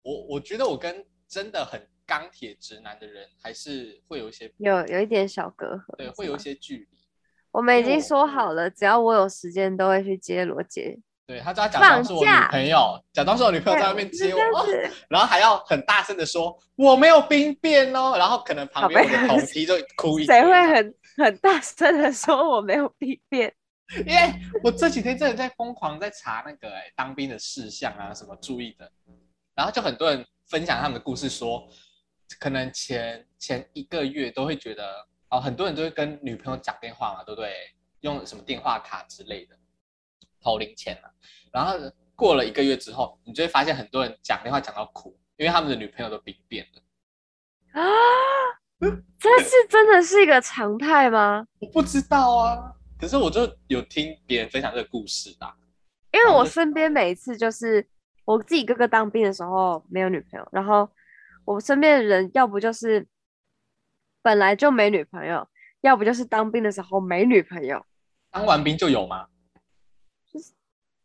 [0.03, 6.99] 我我觉得我跟真的很钢铁直男的人还是会有一些有有一点小隔阂，对，是会有一些距离。
[7.51, 10.99] 我们已经说好了，只要我有时间都会去接罗姐。
[11.29, 14.67] 对他就要假装是我女朋友，假装是我女朋友在外面接我，
[15.11, 23.55] 然后还要很大声的说我没有兵变哦，然后可能旁边我的宝贝同梯就哭一谁会很很大声的说我没有兵变？
[24.07, 28.91] 因为我这几天真的在疯狂在查那个、欸、当兵的事项啊，什么注意的，
[29.55, 31.69] 然后就很多人分享他们的故事说，
[32.41, 37.53] 可能前前一个月都会觉得哦，很多人都会跟女朋友讲电话嘛，对不对？
[38.01, 39.58] 用什么电话卡之类的
[40.41, 41.11] 投零钱啊，
[41.53, 41.75] 然后
[42.15, 47.81] 过了一个月之后，你就会发现很多人讲电话讲到哭，因为他们的女朋友都兵变了。
[47.81, 47.83] 啊，
[49.19, 51.47] 这是真的是一个常态吗？
[51.61, 55.55] 我不知道啊，可是我就有听别人分享这个故事啊。
[56.13, 57.87] 因为我身边每一次就是
[58.25, 60.91] 我自己哥哥当兵的时候没有女朋友，然后
[61.45, 63.07] 我身边的人要不就是
[64.23, 65.47] 本来就没女朋友，
[65.83, 67.85] 要不就是当兵的时候没女朋友。
[68.31, 69.38] 当完兵就有吗就是？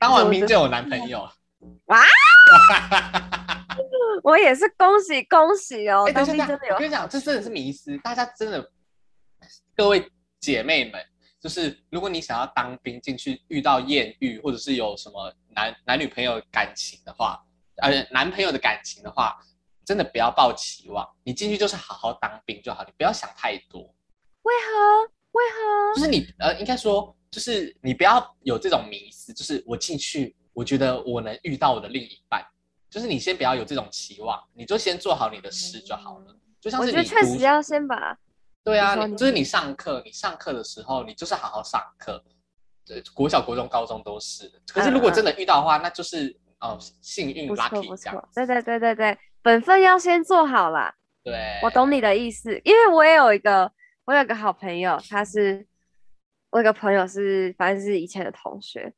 [0.03, 1.21] 当完兵就有男朋友？
[1.21, 1.97] 啊！
[4.21, 8.69] 我也是恭喜恭喜哦，哎、等当一下，等一下兵真的有我跟你讲，这真的是迷思，大家真的，
[9.77, 10.05] 各位
[10.41, 11.01] 姐妹们，
[11.39, 17.41] 就是如果你想要当兵进去遇到艳遇，或者是有什么男男女朋友感情的话，
[17.77, 19.39] 呃，男朋友的感情的话，
[19.85, 23.79] 真的不要抱期望，你进去就是好好当兵就好，你不要想太多。
[24.41, 25.03] 为何？
[25.31, 25.95] 为何？
[25.95, 32.45] 就是你呃，应该说，就是你不要有这种迷思，就是我进去，我觉得我能遇到我的另一半，
[32.91, 36.37] 就是你先不要有这种期望，你就先做好你的事就好了。
[36.61, 38.15] 就像我是你读觉得确实要先把
[38.63, 42.23] 对啊，就是你上课，你上课的时候，你就是好好上课。
[42.85, 44.47] 对，国小、国中、高中都是。
[44.67, 50.93] 可是如果真的遇到的话，那就是哦，幸运 lucky 不这样。，对对对对对，本分要先做好啦。
[51.23, 53.71] 对，我懂你的意思，因为我也有一个，
[54.05, 55.65] 我有个好朋友，他是
[56.53, 58.93] 我有一个朋友是，反正是以前的同学，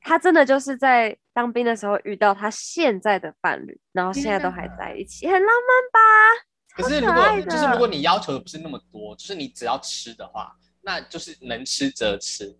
[0.00, 6.00] 他真的就是在当兵的时候遇到他现在的伴侣，然后现在都还在一起，很浪漫吧？
[6.76, 12.56] 可是如果就是如果你要求的不是那么多，就是你只要吃的话，那就是能吃则吃。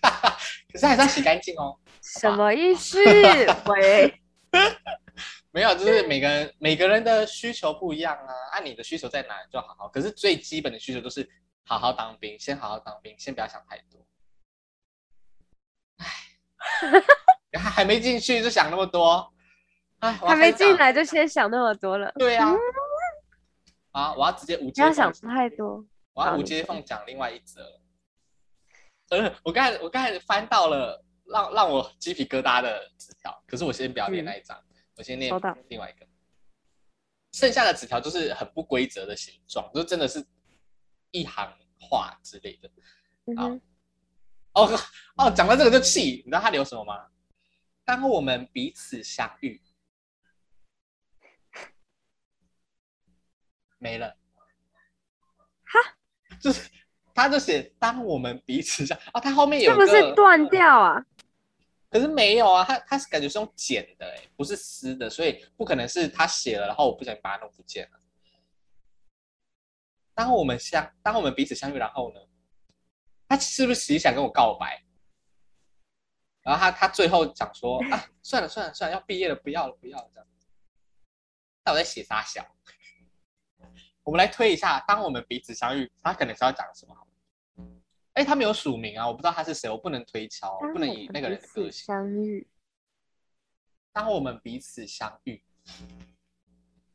[0.72, 1.76] 可是还是要洗干净哦。
[2.00, 2.98] 什么意思？
[3.68, 4.22] 喂，
[5.52, 9.88] 没有，就是每个人每个人的需求不一样啊，按你的需求在哪就好好。
[9.88, 11.28] 可是最基本的需求都是
[11.68, 14.06] 好好当兵，先好好当兵，先不要想太多。
[15.98, 16.06] 唉，
[17.52, 19.30] 还 还没进去就想那么多，
[19.98, 20.74] 唉，我还没进。
[20.78, 22.54] 来就先想那么多了，对啊，
[23.90, 25.84] 啊，我要直接无接不要想，太多。
[26.14, 27.80] 我要无好你说接缝讲另外一则。
[29.10, 34.58] 呃，我刚才我刚才翻到了让让我鸡皮疙瘩的纸条，可是我先不要念嗯那一张，
[34.96, 35.30] 我先念
[35.68, 36.06] 另外一个。
[37.32, 40.26] 剩下的纸条就是很不规则的形状，就真的是
[41.10, 42.70] 一行话之类的。
[43.36, 43.60] 好嗯，
[44.54, 44.80] 哦
[45.16, 47.06] 哦，讲到这个就气，你知道他留什么吗？
[47.84, 49.60] 当我们彼此相遇，
[53.78, 54.16] 没了。
[55.64, 55.78] 哈，
[56.40, 56.70] 就是
[57.14, 61.04] 他就写当我们彼此相哦，他后面有是不是个断掉啊？
[61.90, 68.00] 可是没有啊，他他是感觉是用剪的，哎，不是撕的，所以不可能是他写了，然后我不小心把它弄不见了。
[70.18, 72.20] 当我们相，当我们彼此相遇，然后呢，
[73.28, 74.84] 他是不是其实想跟我告白？
[76.42, 80.28] 然后他他最后讲说 啊，算了算了算了，要毕业了，不要了不要了这样。
[81.64, 82.44] 那我在写啥小？
[84.02, 87.06] 我们来推一下，当我们彼此相遇，他可能是要讲什么好？
[88.14, 91.84] 哎，他没有署名啊，我不知道他是谁，我不能推敲，不能以那个人的个性。
[91.84, 92.44] 相遇，
[93.92, 95.40] 当我们彼此相遇，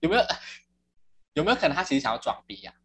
[0.02, 0.22] 有没有
[1.36, 2.76] 有没有可能他其实想要装逼呀、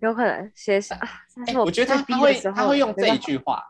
[0.00, 1.08] 有可能写上啊。
[1.36, 3.62] 但哎、是我觉得他他会他会用这一句话，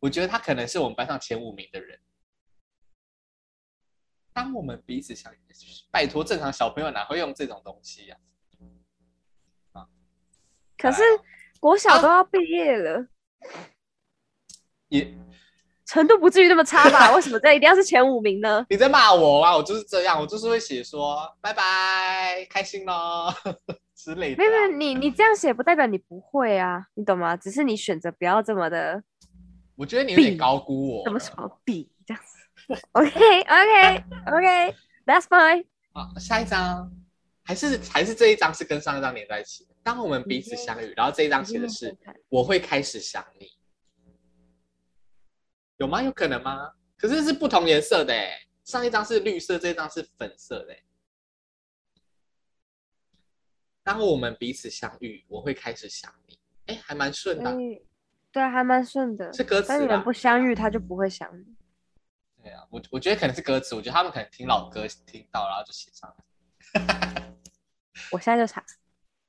[0.00, 1.98] 我觉得他可能是我们班上前五名的人。
[4.34, 5.30] 当我们彼此相，
[5.90, 8.16] 拜托，正常小朋友哪会用这种东西呀、
[9.72, 9.86] 啊
[10.78, 11.02] 可是
[11.60, 13.06] 国小啊都要毕业了，
[14.88, 15.14] 也
[15.84, 17.14] 程度不至于那么差吧？
[17.14, 18.66] 为什么这一定要是前五名呢？
[18.70, 19.54] 你在骂我啊？
[19.56, 23.32] 我就是这样，我就是会写说拜拜，开心咯
[23.94, 27.36] 之类的啊、没有你你这样写不代表你不会啊，你懂吗？
[27.36, 29.02] 只是你选择不要这么的
[29.74, 31.04] 我觉得你有点高估我了。
[31.04, 32.38] 什么什么比这样子。
[32.92, 33.10] OK
[33.42, 35.64] OK OK，That's fine。
[35.92, 36.92] 好，下一张
[37.42, 39.74] 还是还是这一张是跟上一张连在一起的。
[39.82, 41.96] 当我们彼此相遇，然后这一张写的是
[42.28, 43.48] 我会开始想你，
[45.78, 46.02] 有吗？
[46.02, 46.70] 有可能吗？
[46.96, 50.76] 可是是不同颜色的哎，上一张是绿色，这一张是粉色的
[53.82, 53.92] 哎。
[53.92, 57.52] 当我们彼此相遇，我会开始想你，哎，还蛮顺的
[58.30, 59.32] 对啊，还蛮顺的。
[59.32, 60.12] 是歌词吧但你们不？
[60.12, 61.44] 相遇，他就不会想你。
[62.42, 67.34] 对啊，我我觉得可能是歌词，我觉得他们可能听老歌听到，然后就写上来。
[68.10, 68.64] 我现在就查。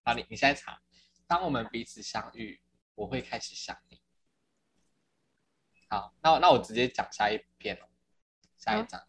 [0.03, 0.79] 好，你你现在查，
[1.27, 2.61] 当我们彼此相遇，
[2.95, 4.01] 我会开始想你。
[5.89, 7.85] 好，那我那我直接讲下一篇哦，
[8.57, 9.01] 下一张，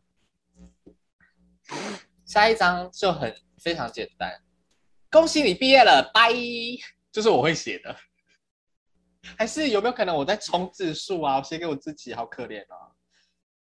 [2.26, 4.42] 下一张就很非常简单，
[5.14, 6.33] 恭喜你毕业了，拜，
[7.12, 7.96] 就是我会写的。
[9.38, 11.37] 还是有没有可能我在冲字数啊？
[11.37, 12.90] 我写给我自己，好可怜啊！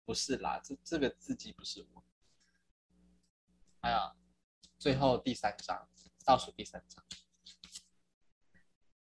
[0.03, 2.03] 不是啦，这这个字迹不是我。
[3.79, 4.11] 哎呀
[4.77, 5.87] 最后第三章，
[6.25, 7.01] 倒数第三章。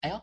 [0.02, 0.21] 哎呦，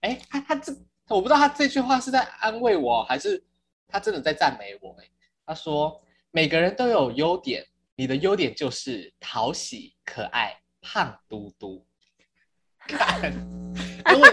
[0.00, 0.72] 哎，他他这
[1.06, 3.46] 我不知道他这句话是在安慰我，还是
[3.86, 4.90] 他真的在赞美我？
[5.00, 5.08] 哎，
[5.46, 7.64] 他说每个人都有优点，
[7.94, 11.84] 你的优点就是讨喜、可爱、胖嘟嘟。
[12.78, 14.30] 看，因为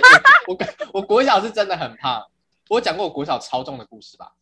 [0.47, 0.57] 我我
[0.93, 2.23] 我国小是真的很胖，
[2.69, 4.35] 我讲过我国小超重的故事吧？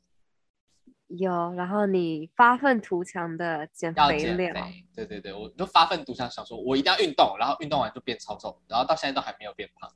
[1.08, 9.89] 有，然后你发愤图强的减要肥了，减肥，对对对，我就发愤图强，想说我一定要运动，然后运动完就变超重，然后到现在都还没有变胖，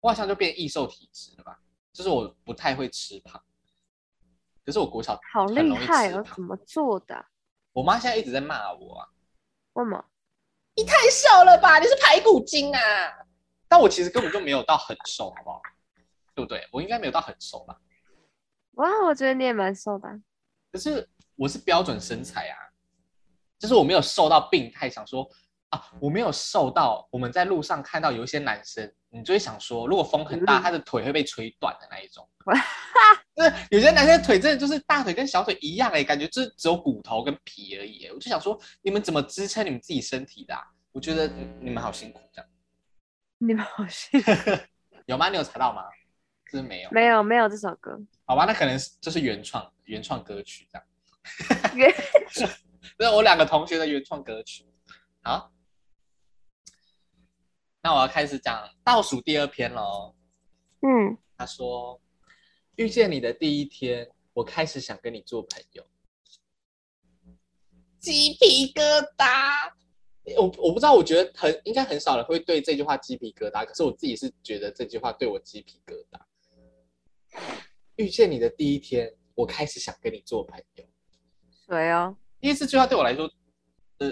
[0.00, 1.60] 我好像就变易瘦体质了吧？
[1.92, 3.38] 就是我不太会吃胖，
[4.64, 6.16] 可是我国小好厉害哦！
[6.16, 7.26] 吃胖怎么做的啊？
[7.72, 9.08] 我妈现在一直在骂我啊，
[9.74, 10.02] 为什么？
[10.74, 12.80] 你太瘦了吧，你是排骨精啊！
[13.68, 15.60] 但我其实根本就没有到很瘦，好不好？
[16.34, 16.66] 对不对？
[16.72, 17.76] 我应该没有到很瘦吧？
[18.72, 20.18] 哇，我觉得你也蛮瘦的啊。
[20.72, 21.06] 可是
[21.36, 22.56] 我是标准身材啊，
[23.58, 25.28] 就是我没有瘦到病态，想说
[25.72, 32.28] 啊，我没有瘦到我们在路上看到有一些男生，你就会想说，如果风很大，嗯他的腿会被吹断的那一种。
[33.34, 38.12] 就是有些男生的腿真的就是大腿跟小腿一样哎、感觉就是只有骨头跟皮而已、欸。
[38.12, 40.62] 我就想说，你们怎么支撑你们自己身体的、啊？
[40.92, 42.50] 我觉得你你们好辛苦，这样
[43.38, 44.30] 你们好辛苦。
[45.06, 45.30] 有吗？
[45.30, 45.82] 你有查到吗？
[46.50, 46.90] 就是没有。
[46.90, 50.86] 没有没有这首歌，好吧，那可能是就是原创原创歌曲这样。
[51.74, 51.90] 原
[52.98, 54.66] 这是我两个同学的原创歌曲。
[55.22, 55.51] 好，
[57.82, 60.14] 那我要开始讲倒数第二篇喽。
[60.82, 62.00] 嗯，他说
[62.76, 65.84] ：“遇见你的第一天，我开始想跟你做朋友。”
[67.98, 68.82] 鸡皮疙
[69.16, 69.72] 瘩。
[70.36, 76.20] 我我不知道，我觉得很应该很少人会对这句话鸡皮疙瘩，可是我自己是觉得这句话对我鸡皮疙瘩。
[77.96, 80.84] 遇见你的第一天，我开始想跟你做朋友。
[81.66, 82.16] 谁哦？
[82.38, 83.28] 因为这句话对我来说，
[83.98, 84.08] 呃，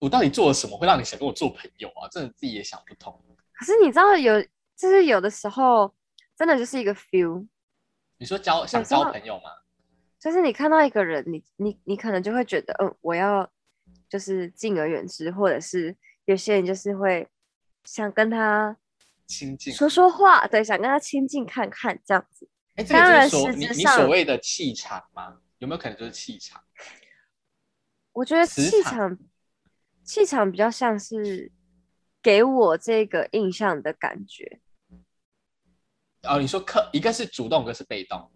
[0.00, 2.08] 我到底做了什么会让你想跟我做朋友啊？
[2.10, 3.22] 真的自己也想不通。
[3.52, 4.42] 可是你知道有，
[4.74, 5.94] 就是有的时候
[6.36, 7.46] 真的就是一个 feel，
[8.16, 9.50] 你说交想交朋友吗？
[10.18, 13.50] 就是你看到一个人，你你你可能就会觉得，嗯，我要
[14.08, 17.28] 就是敬而远之，或者是有些人就是会
[17.84, 18.76] 想跟他
[19.26, 19.72] 亲近。
[19.72, 22.48] 说说话，对，想跟他亲近看看这样子。
[22.76, 25.38] 哎，这当然个就是所实质上你你所谓的气场吗？
[25.58, 26.62] 有没有可能就是气场？
[28.12, 29.16] 我觉得气场
[30.10, 31.52] 气场比较像是
[32.20, 34.58] 给我这个印象的感觉，
[36.24, 38.28] 哦，你说客一个是主动，一个是被动。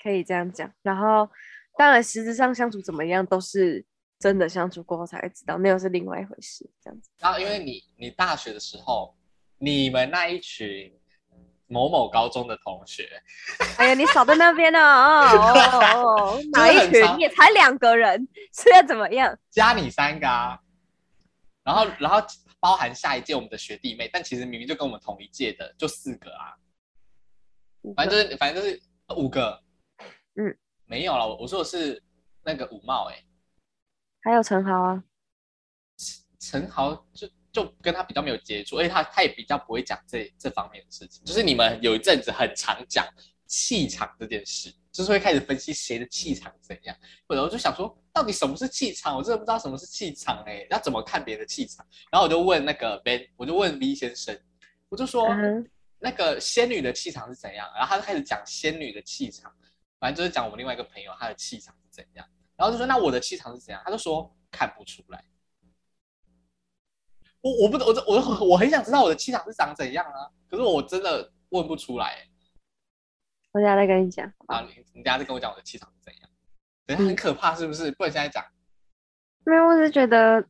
[0.00, 0.72] 可以这样讲。
[0.80, 1.28] 然后
[1.76, 3.84] 当然实质上相处怎么样，都是
[4.20, 6.70] 真的相处过后才会知道，那又是另外一回事。
[6.80, 9.16] 这样子，然后因为你你大学的时候，
[9.58, 10.92] 你们那一群
[11.66, 13.08] 某某高中的同学，
[13.76, 19.36] 哎呀，你少在那边呢、哦哦哦， 哪一群也才两个人，是要怎么样？
[19.50, 20.58] 加你三个啊，
[21.64, 22.18] 然后然后
[22.60, 26.56] 包含下一届我们的学弟妹，但其实明明就跟我们同一届的就四个啊，
[27.96, 28.80] 反正就是反正就是
[29.16, 29.62] 五个，
[30.36, 32.02] 嗯，没有了，我我说的是
[32.44, 33.24] 那个五茂哎、
[34.22, 35.04] 还有陈豪啊，
[36.40, 41.24] 陈豪就就跟他比较没有接触，而且他他也比较不会讲这这方面的事情。
[41.24, 43.06] 就是你们有一阵子很常讲
[43.52, 46.96] 气场这件事，就是会开始分析谁的气场怎样。
[47.28, 49.14] 或者我就想说，到底什么是气场？
[49.14, 51.86] 我真的不知道什么是气场哎、要怎么看别人的气场？
[52.10, 54.34] 然后我就问那个 Ben，我就问 V 先生，
[54.88, 55.68] 我就说、嗯
[56.04, 57.70] 那个仙女的气场是怎样？
[57.76, 59.54] 然后他就开始讲仙女的气场，
[60.00, 62.26] 反正就是讲我们另外一个朋友他的气场是怎样。
[62.56, 63.80] 然后就说那我的气场是怎样？
[63.84, 65.22] 他就说看不出来。
[67.40, 72.26] 我我不我我我很想知道我的气场是长怎样啊，可是我真的问不出来。
[73.52, 74.30] 我等下再跟你讲。
[74.48, 76.28] 好你你等一下再跟我讲我的气场是怎样？
[76.86, 77.90] 等下很可怕是不是？
[77.92, 78.44] 不能现在讲，
[79.44, 80.44] 没有，我是觉得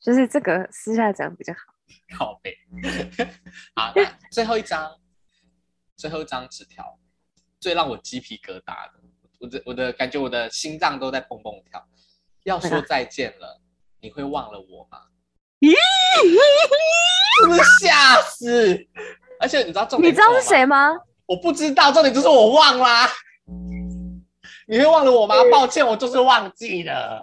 [0.00, 1.60] 就是这个私下讲比较好。
[2.18, 2.56] 靠背。
[3.76, 4.98] 好，那 最后一张，
[5.96, 6.98] 最后一张纸条，
[7.60, 9.00] 最让我鸡皮疙瘩的，
[9.38, 11.86] 我的我的感觉我的心脏都在蹦蹦跳。
[12.44, 13.60] 要说再见了，
[14.00, 15.02] 你会忘了我吗？
[17.40, 18.86] 是不是吓死？
[19.40, 20.96] 而且你知道重点你知道是谁吗？
[21.26, 23.08] 我不知道，重点就是我忘啦。
[24.68, 25.34] 你会忘了我吗？
[25.50, 27.22] 抱歉，我就是忘记了。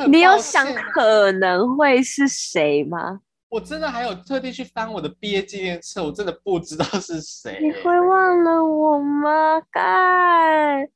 [0.00, 3.20] 很 你有想可能会是谁吗？
[3.48, 7.60] 我真的还有特地去翻我的毕业纪念册，我真的不知道是谁。
[7.62, 9.60] 你会忘了我吗？
[9.70, 9.80] 盖，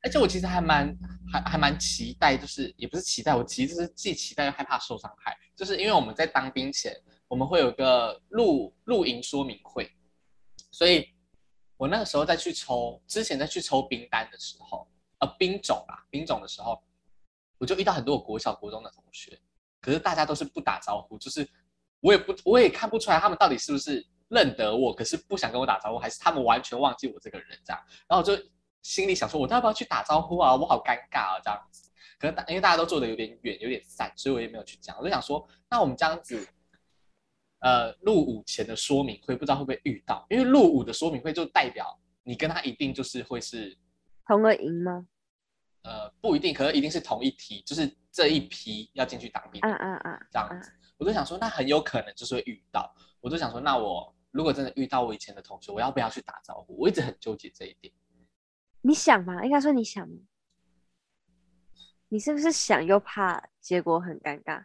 [0.03, 0.93] 而且我其实还蛮
[1.33, 6.93] 还还蛮期待，就是也不是期待，我其实是既期待又害怕受伤害，就是因为我们在当兵前，
[7.29, 9.91] 我们会有个露露营说明会，
[10.71, 11.09] 所以
[11.77, 16.83] 我那个时候再去抽，之前再去抽兵单的时候，呃，兵种啊，兵种的时候，
[17.59, 19.39] 我就遇到很多我国小、国中的同学，
[19.81, 21.49] 可是大家都是不打招呼，就是
[22.01, 27.83] 我也不，我也看不出来他们到底是不是认得我，可是不想跟我打招呼，还是他们完全忘记我这个人这样。
[28.09, 28.43] 然后我就
[28.83, 30.57] 心里想说，我要不要去打招呼啊？
[30.57, 31.91] 我好尴尬啊，这样子。
[32.19, 34.97] 可能大因为大家都坐的有点远，有点散，所以我也没有去讲。
[34.99, 36.45] 我就想说，那我们这样子，
[37.61, 40.25] 呃，入伍前的说明会不知道会不会遇到？
[40.31, 43.77] 因为入伍的说明会就代表你跟他一定就是会是
[44.27, 45.07] 同个营吗？
[45.83, 50.71] 呃，不一定，可是一定是同一批，就是这一批要进去当兵，嗯嗯嗯，这样子。
[50.99, 52.95] 我就想说，那很有可能就是会遇到。
[53.21, 56.77] 我就想说，那我如果真的遇到我以前的同学，我要不要去打招呼？
[56.79, 57.93] 我一直很纠结这一点。
[58.83, 59.45] 你想吗？
[59.45, 60.17] 应该说你想吗？
[62.09, 64.65] 你是不是想又怕结果很尴尬？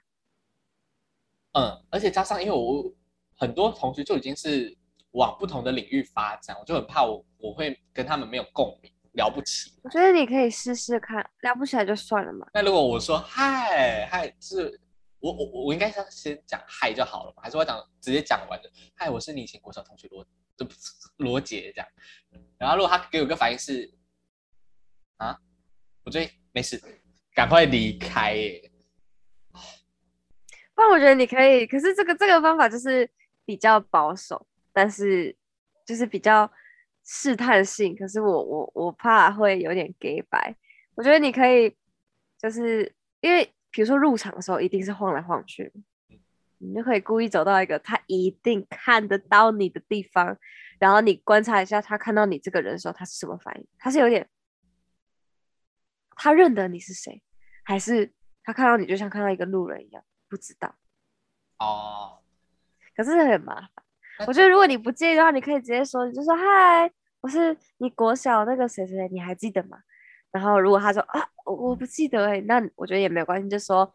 [1.54, 2.84] 嗯，而且加上因为我
[3.38, 4.76] 很多同学就已经是
[5.12, 9.72] 往不同的领域发展，我就很怕我我会跟他们没有共鸣，聊不起。
[9.84, 12.48] 我觉得你可以试试看，聊不起来就算了嘛。
[12.54, 14.80] 那如果我说嗨嗨，是
[15.20, 17.44] 我我我应该是先讲嗨就好了嘛？
[17.44, 18.72] 还是我讲直接讲完的？
[18.96, 20.26] 嗨，我是你以前国小同学罗，
[20.58, 20.68] 就
[21.18, 21.88] 罗杰这样。
[22.58, 23.94] 然后如果他给我个反应是
[25.18, 25.38] 啊，
[26.04, 26.82] 我觉得没事。
[27.36, 28.72] 赶快离开耶！
[30.76, 33.10] 不然我觉得你可以，可是这个这个方法就是
[33.46, 35.36] 比较保守，但是
[35.86, 36.52] 就是比较
[37.04, 37.96] 试探性。
[37.96, 40.56] 可是我我我怕会有点给白。
[40.96, 41.76] 我觉得你可以，
[42.40, 45.72] 就是因为比如说入场的时候一定是晃来晃去，
[46.58, 50.38] 你就可以故意走到一个他一定看得到你的地方，
[50.80, 54.28] 然后你观察一下他看到你这个人的时候他是什么反应，他是有点。
[56.16, 57.22] 他认得你是谁，
[57.64, 58.12] 还是
[58.44, 60.04] 他看到你就像看到一个路人一样？
[60.34, 60.74] 不知道
[61.60, 62.18] 哦。
[62.96, 63.70] 可是很麻烦。
[64.26, 69.78] 我觉得如果你不介意的话，你可以直接说，你就说：“嗨，我是你国小那个谁谁谁，你还记得吗？”
[70.34, 73.94] 然后如果他说：“啊，我不记得。”哎，那我觉得也没有关系，就说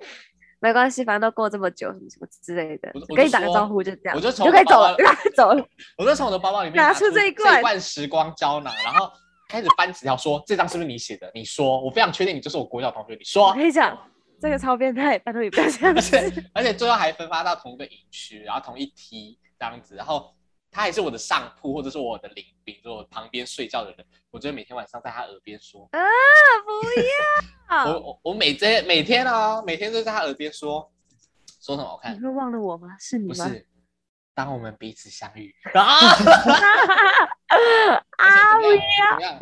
[0.61, 4.97] 没关系，反正都过这么久，什么什么之类的，跟你打个招呼就这样，我就从就可以走了，
[5.35, 5.67] 走了。
[5.99, 9.11] 我就从我的包包里面拿出这一罐时光胶囊，然后。
[9.51, 11.31] 开始翻纸条，说这张是不是你写的？
[11.35, 13.15] 你说，我非常确定你就是我国小同学。
[13.15, 13.99] 你说，我跟你讲，
[14.41, 16.17] 这个超变态，拜托你不要这样子。
[16.55, 20.35] 而且最后还分发到同一个营区，然后同一梯这样子，然后
[20.71, 24.07] 他还是我的上铺，或者是我的邻兵，就我旁边睡觉的人。
[24.31, 25.99] 我觉得每天晚上在他耳边说啊，
[26.65, 27.85] 不要！
[27.91, 30.91] 我我我每天每天哦，每天都在他耳边说
[31.61, 31.93] 说什么？
[31.93, 32.97] 我看你会忘了我吗？
[33.01, 33.45] 是你吗？
[33.47, 33.67] 不是。
[34.35, 35.83] 当我们彼此相遇 啊！
[38.17, 38.55] 啊！
[38.61, 39.39] 不要，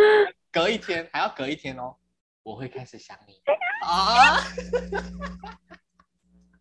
[0.50, 1.94] 隔一天还要隔一天哦，
[2.46, 3.34] 我会开始想你
[3.84, 4.38] 啊！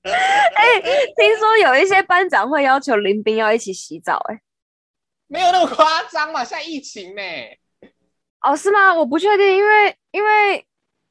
[0.01, 0.81] 哎，
[1.15, 4.41] 听说有一些班长会要求林斌要一起洗澡，哎，
[5.27, 7.21] 没有那么夸张嘛，现在疫情呢。
[8.41, 8.95] 哦，是吗？
[8.95, 10.65] 我不确定，因为因为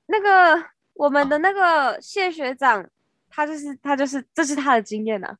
[0.06, 0.60] 那个
[0.94, 2.84] 我们的那个谢学长，
[3.30, 5.36] 他就是他就是这是他的经验呐。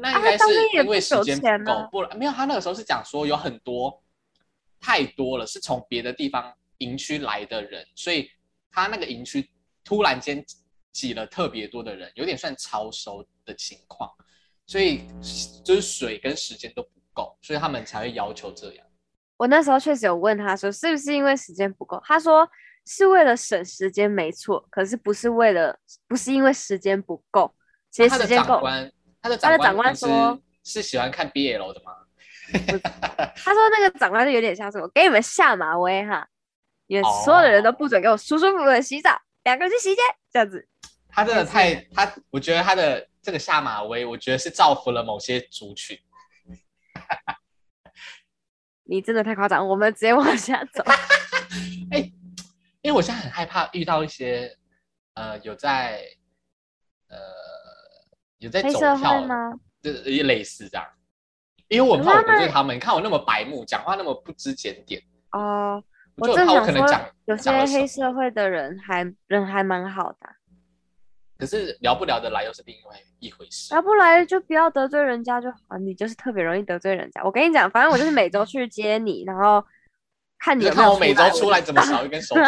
[0.00, 0.44] 那应该是
[0.74, 2.32] 因为时间不够，不然没有。
[2.32, 4.02] 他那个时候是讲说有很多
[4.80, 8.28] 太多了，是从别的地方营区来的人，所以
[8.70, 9.48] 他那个营区
[9.84, 10.44] 突然间
[10.92, 14.10] 挤了特别多的人，有点算超收的情况，
[14.66, 15.02] 所以
[15.64, 18.86] 就是水跟时间都不够，所以他们才会要求这样。
[19.36, 22.00] 我那时候确实有问他说，是不是因为时间不够？
[22.04, 22.48] 他说
[22.86, 27.54] 是为了省时间，没错，可是不是为了，不是因为时间不够，
[27.90, 28.60] 其实时间够。
[29.20, 31.92] 他的长官说：“是喜欢看 BL 的吗？”
[33.36, 36.26] 他说：“那个长官就有点像是我给你们下马威哈，
[36.88, 40.68] 因为所有的人都不准给我舒舒服服的洗澡，两个人去洗间这样子。”
[41.08, 45.96] 他真的太他，我觉得他的这个下马威，我觉得是造福了某些族群。
[48.82, 50.82] 你真的太夸张，我们直接往下走。
[51.92, 52.00] 哎，
[52.82, 54.56] 因为我现在很害怕遇到一些
[55.14, 56.02] 呃有在
[57.08, 57.16] 呃。
[58.40, 59.52] 有在走跳吗？
[59.82, 60.86] 就是类似这样，
[61.66, 62.76] 因为我怕我得罪他们。
[62.76, 65.82] 你看我那么白目，讲话那么不知检点哦。
[66.18, 66.86] 我正想说
[67.26, 70.28] 有些黑社会的人还人还蛮好的，
[71.38, 73.74] 可是聊不聊得来又是另外一回事。
[73.74, 77.22] 聊不来就不要得罪人家就好，你就是特别容易得罪人家。
[77.24, 79.64] 我跟你讲，反正我就是每周去接你，然后
[80.38, 82.40] 看你看我每周出来怎么少一根手指。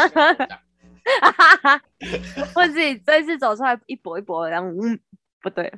[2.54, 4.98] 或者自己这次走出来一搏一搏的，然后嗯。
[5.42, 5.72] 不对，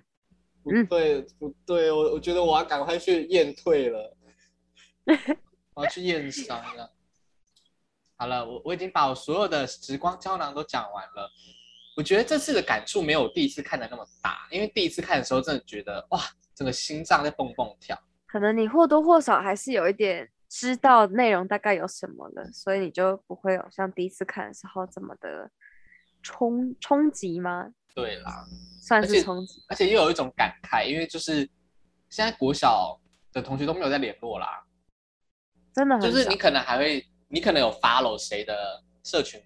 [0.65, 4.17] 不对，不对，我我觉得我要赶快去验退了，
[5.75, 6.91] 我要去验伤了。
[8.23, 11.29] 好了，我我已经把我所有的时光胶囊都讲完了。
[11.97, 16.21] 我觉得这次的感触没有第一次看的那么大，因为第一次看的时候真的觉得哇，
[16.55, 18.01] 整个心脏在蹦蹦跳。
[18.29, 25.51] 可能你或多或少还是有一点知道内容大概有什么了，所以你就不会有像第一次看的时候这么的
[26.23, 27.73] 冲冲击吗？
[27.93, 28.47] 对啦，
[28.81, 29.65] 算是冲击。
[29.69, 31.39] 而且又有一种感慨，因为就是
[32.09, 32.97] 现在国小
[33.33, 34.65] 的同学都没有在联络啦，
[35.75, 39.43] 真的很就是你可能还会，你可能有 follow 谁的社群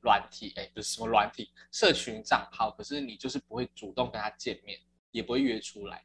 [0.00, 4.80] 软体，哎，不是什么软体，社群账号，可是你就是不会主动跟他见面，
[5.10, 6.02] 也不会约出来，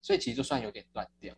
[0.00, 1.34] 所以其实就算有点断掉。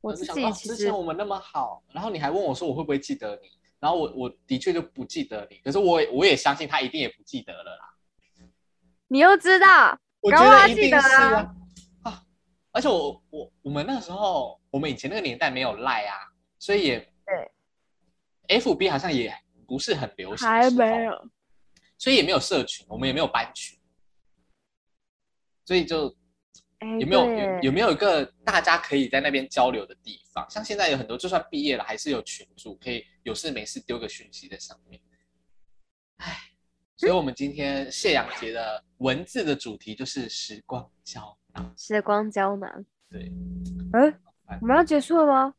[0.00, 7.94] 我自己其实之前我们那么好，然后你还问我说我会不会记得你，然后我我的确就不记得你，可是我也我也相信他一定也不记得了啦。
[9.06, 11.54] 你又知道，我觉得一定记得啊是啊
[12.02, 12.26] 啊！
[12.72, 16.18] 而且我我我们那时候，我们以前那个年代没有赖啊，
[16.58, 17.12] 所以也
[18.46, 19.34] 对 FB 好像也
[19.66, 21.30] 不是很流行，还没，有。
[21.98, 23.78] 所以也没有社群，我们也没有班群，
[25.64, 26.14] 所以就
[26.78, 30.48] 哎，有没有有有没有一个大家可以在那边交流的地方？
[30.50, 35.00] 像现在有很多，就算毕业了，还是有群主可以有事没事丢个讯息在上面。
[36.18, 36.36] 唉，
[36.96, 41.74] 所以我们今天谢阳节的文字的主题就是时光胶囊。
[41.78, 42.84] 时光胶囊？
[43.10, 43.32] 对，
[43.94, 45.54] 嗯烦，我们要结束了吗？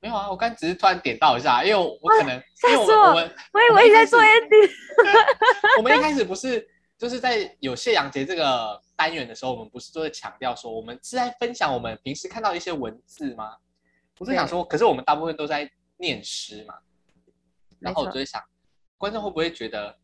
[0.00, 2.78] 没有啊，我刚只是突然点到一下，因为我我可能因为
[3.52, 4.70] 我以为你在做我们一 ending。
[5.78, 13.56] 我们一开始不是就是在有谢阳节这个单元的时候，我们不是都在强调说我们是在分享我们平时看到的一些文字吗？
[14.18, 16.74] 我是想说，可是我们大部分都在念诗嘛，
[17.78, 18.42] 然后我就会想，
[18.98, 19.98] 观众会不会觉得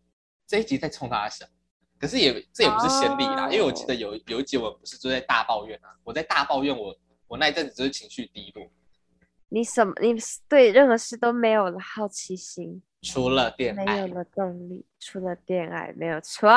[0.47, 1.51] 这一集在冲他什么？
[1.99, 6.95] 可是也这也不是先例啦，哦因为我记得有有一集我们不是都在大抱怨啊，我在大抱怨我
[7.27, 8.67] 我那一阵子就是情绪低落，
[9.49, 9.93] 你什么？
[10.01, 10.15] 你
[10.49, 16.49] 对任何事都没有了好奇心，除了恋爱没有，了动力，除了恋爱，没有错。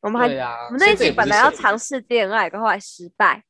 [0.00, 3.44] 我们还对啊，我们那一集本来要尝试恋爱，可后来失败。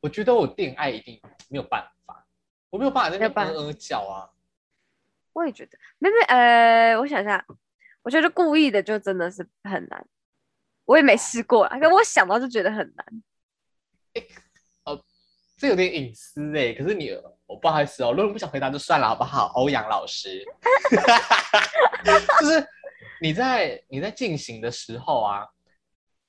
[0.00, 2.26] 我觉得我恋爱一定没有办法，
[2.70, 4.30] 我没有办法在那边嗯嗯叫啊。
[5.32, 7.44] 我也觉得，没没呃，我想一下，
[8.02, 10.06] 我觉得故意的就真的是很难。
[10.84, 14.26] 我也没试过啊，可我想到就觉得很难。
[15.56, 17.10] 这有点隐私哎、可是你，
[17.46, 19.52] 我不好意思哦，如果你不想回答就算了，好不好？
[19.54, 20.44] 欧阳老师，
[22.40, 22.66] 就是
[23.20, 25.46] 你在你在进行的时候啊，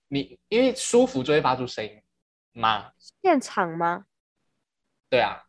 [0.07, 2.01] 你因为舒服就会发出声音
[2.53, 2.91] 吗？
[3.22, 4.05] 现场吗？
[5.09, 5.41] 对啊，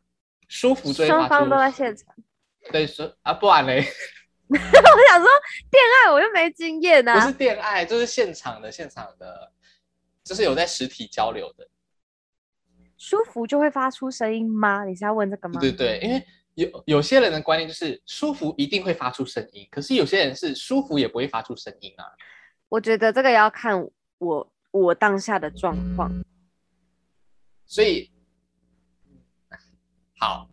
[0.48, 2.14] 舒服就会发出双方都在现场。
[2.72, 3.84] 对说啊，不然嘞，
[4.48, 5.28] 我想说，
[5.70, 9.52] 恋爱我又没经验呐、不是恋爱，就是现场的现场的，
[10.24, 11.68] 就是有在实体交流的。
[12.96, 14.84] 舒服就会发出声音吗？
[14.84, 15.60] 你是要问这个吗？
[15.60, 22.04] 对对对，因为有有些人的观念就是舒服一定会发出声音，可是有些人是舒服也不会发出声音啊。
[22.68, 23.86] 我觉得这个要看
[24.18, 26.10] 我我当下的状况。
[27.66, 28.10] 所以，
[30.18, 30.48] 好，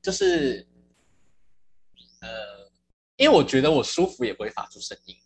[0.00, 0.66] 就是
[2.22, 2.70] 呃，
[3.16, 5.16] 因为我觉得我舒服也不会发出声音，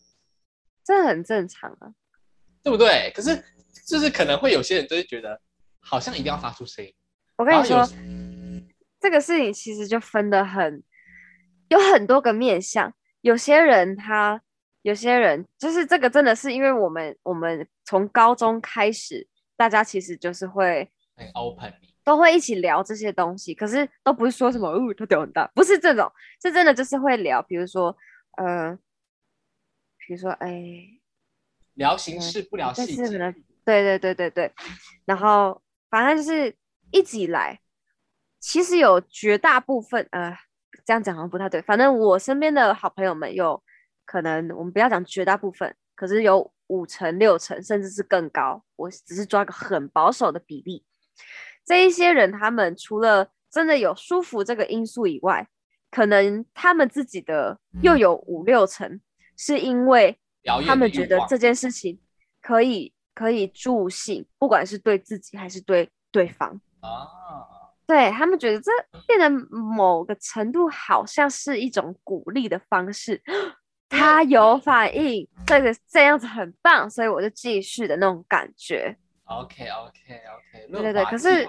[0.82, 1.94] 这很正常啊。
[2.62, 3.12] 对不对？
[3.14, 3.42] 可是
[3.88, 5.40] 就是可能会有些人就会觉得
[5.80, 6.92] 好像一定要发出声音。
[7.38, 7.88] 我跟你说，
[9.00, 10.82] 这个事情其实就分得很
[11.68, 12.92] 有很多个面向。
[13.22, 14.42] 有些人他，
[14.82, 19.26] 有些人就是这个真的是因为我们我们从高中开始，
[19.56, 21.72] 大家其实就是会很 open，
[22.04, 26.12] 都会一起聊这些东西，可是都不是说什么哦，他屌很大，不是这种，
[26.42, 27.96] 是真的就是会聊，比如说
[28.36, 28.78] 呃，
[30.06, 30.84] 比如说哎。
[31.74, 33.34] 聊形式不聊细节。
[33.68, 34.52] 对对对对对，
[35.04, 35.60] 然后
[35.90, 36.56] 反正就是
[36.90, 37.60] 一直以来，
[38.40, 40.34] 其实有绝大部分呃，
[40.86, 43.62] 这样讲好像不太对，反正我身边的好朋友们有
[44.06, 50.82] 可能，我们不要讲绝大部分，可是有五成、六成，甚至是更高，我只是抓个很保守的比例。
[51.66, 55.46] 这一些人，他们除了真的有舒服这个因素以外，
[55.90, 58.98] 可能他们自己的又有五六成，
[59.36, 60.18] 是因为
[60.66, 62.00] 他们觉得这件事情
[62.40, 68.70] 可以可以助兴，不管是对自己还是对对方，啊，对他们觉得这
[69.08, 73.20] 变得某个程度好像是一种鼓励的方式。
[73.88, 78.96] 他有反应，这个这样子很棒，所以我就继续的那种感觉。
[79.24, 81.44] OK OK OK，对对对可是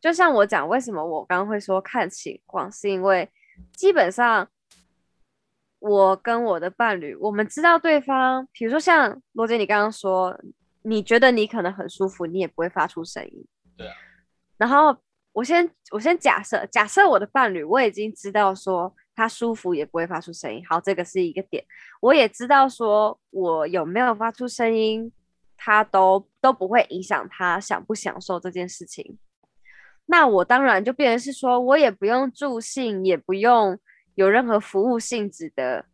[0.00, 3.30] 就像我讲，为什么我刚刚会说看情况，是因为
[3.74, 4.48] 基本上
[5.78, 10.36] 我跟我的伴侣，我们知道对方，比如说像罗杰，你刚刚说，
[10.88, 13.46] 你觉得你可能很舒服，你也不会发出声音。
[13.76, 13.92] 对啊。
[14.56, 14.96] 然后
[15.32, 21.64] 我先我先假设，假设我的伴侣，我已经知道说他舒服也不会发出声音，好，这个是一个点。
[22.00, 25.12] 我也知道说我有没有发出声音，
[25.56, 29.18] 他都都不会影响他享不享受这件事情。
[30.06, 33.78] 那我当然就变成是说，我也不用助兴，也不用
[34.14, 35.84] 有任何服务性质的，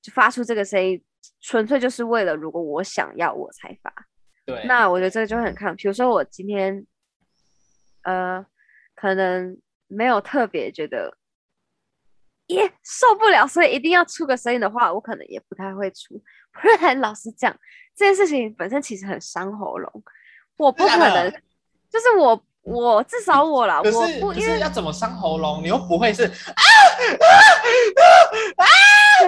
[0.00, 1.04] 就发出这个声音，
[1.40, 3.92] 纯粹就是为了如果我想要我才发。
[4.48, 6.86] 对，那我觉得这个就很看，比如说我今天，
[8.02, 8.44] 呃，
[8.94, 11.18] 可能没有特别觉得，
[12.46, 16.14] 耶受不了，所以一定要出个声音的话，我可能也不太会出。
[16.50, 17.54] 不然老实讲，
[17.94, 20.02] 这件事情本身其实很伤喉咙，
[20.56, 21.30] 我不可能，
[21.90, 23.82] 就是我我至少我啦，我
[24.18, 25.62] 不因为要怎么伤喉咙？
[25.62, 26.34] 你又不会是确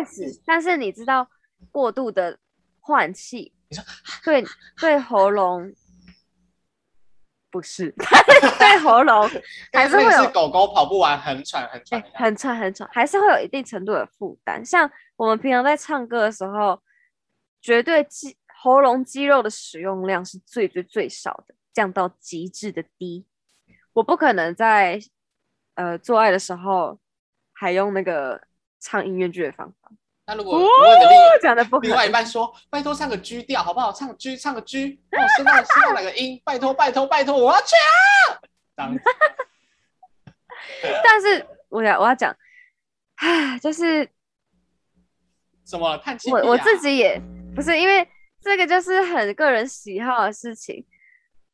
[0.06, 1.28] 实，但是你知道
[1.70, 2.38] 过度的
[2.80, 3.84] 换气，你说
[4.24, 4.44] 对
[4.78, 5.72] 对喉咙
[7.50, 7.90] 不是
[8.58, 9.28] 对喉咙
[9.72, 12.02] 还是会有是狗狗跑步完很喘很喘。
[12.14, 14.64] 很喘很喘，还是会有一定程度的负担。
[14.64, 16.80] 像我们平常在唱歌的时候，
[17.60, 23.26] 绝对肌喉咙肌肉的使用量是最最最少的，降到极致的低。
[23.92, 25.00] 我不可能在
[25.74, 27.00] 呃做爱的时候
[27.52, 28.40] 还用那个
[28.78, 29.90] 唱音乐剧的方法，
[30.30, 31.10] 那如果如果你的
[31.82, 32.10] 另外一。
[32.10, 33.92] 半说，拜托唱个 G 调好不好？
[33.92, 36.40] 唱 G 唱个 G，帮我升到升到哪个音？
[36.44, 38.38] 拜托拜托拜托，我要去啊！
[38.76, 39.02] 这样子
[41.02, 42.32] 但是我要我要讲，
[43.16, 44.08] 唉，就是
[45.66, 46.34] 什么叹气、啊？
[46.34, 47.20] 我我自己也
[47.56, 48.06] 不是因为
[48.40, 50.84] 这个就是很个人喜好的事情，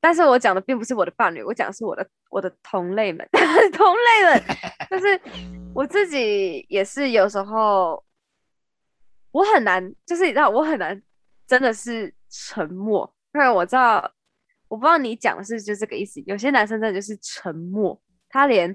[0.00, 3.26] 但是我讲的并不是我的伴侣，我讲的是我的我的同类们，
[3.72, 4.44] 同类们，
[4.90, 5.18] 就是
[5.74, 8.02] 我自己也是有时候
[9.36, 10.98] 我很难，就是你知道我很难
[11.46, 14.10] 真的是沉默，因为我知道
[14.66, 18.74] 我不知道你讲的是就这个意思，有些男生真的就是沉默，他连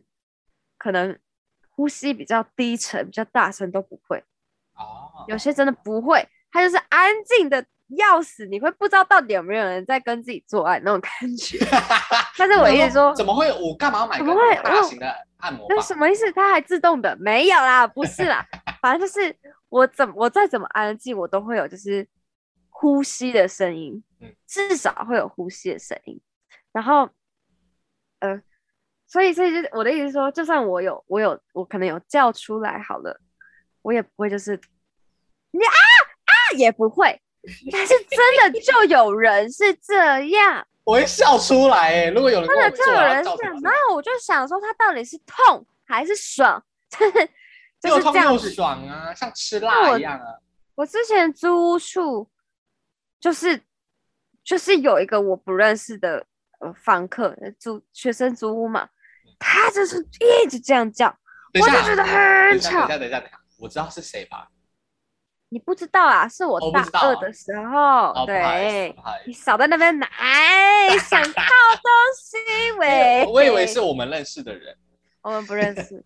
[0.78, 1.18] 可能
[1.72, 4.24] 呼吸比较低沉、比较大声都不会。
[4.76, 7.66] 哦，有些真的不会，他就是安静的
[7.97, 11.57] 要死，你会不知道到底有没有人在跟自己做爱那种感觉。
[12.38, 13.51] 但是我一直说，怎么会？
[13.51, 15.66] 我干嘛要买个大型的按摩？
[15.70, 16.32] 那什么意思？
[16.34, 17.18] 它还自动的？
[17.20, 18.45] 没有啦，不是啦，
[18.82, 19.36] 反正就是
[19.69, 22.07] 我怎么我再怎么安静，我都会有就是
[22.69, 26.19] 呼吸的声音，嗯至少会有呼吸的声音。
[26.71, 27.09] 然后，
[28.19, 28.41] 呃，
[29.07, 33.21] 所以所以就是我的意思是说，就算我有我有我可能有叫出来好了，
[33.82, 34.59] 我也不会就是
[35.51, 37.21] 你啊啊也不会，
[37.71, 40.67] 但是真的就有人是这样。
[40.84, 42.09] 我会笑出来哎！
[42.09, 43.29] 如果有人真的就有人是
[43.61, 46.61] 然后我就想说，他到底是痛还是爽？
[46.89, 47.29] 就是就是
[47.89, 48.49] 又痛又这样子。
[48.51, 50.38] 爽啊，像吃辣一样啊！
[50.75, 52.29] 我之前租屋处，
[53.19, 53.61] 就是
[54.43, 56.25] 就是有一个我不认识的
[56.59, 58.89] 呃房客，呃租学生租屋嘛，
[59.38, 59.99] 他就是
[60.43, 61.15] 一直这样叫，
[61.53, 62.89] 我就觉得很吵，等吵一。
[62.89, 64.47] 下，等一下，等一下，我知道是谁吧？
[65.49, 66.25] 你不知道啊？
[66.29, 68.95] 是我大二的时候，对
[69.27, 69.34] 你。
[69.34, 70.07] 少在那边买
[71.09, 72.38] 想靠东西
[72.79, 73.25] 喂。
[73.27, 74.75] 我以为是我们认识的人
[75.21, 76.03] 我们不认识。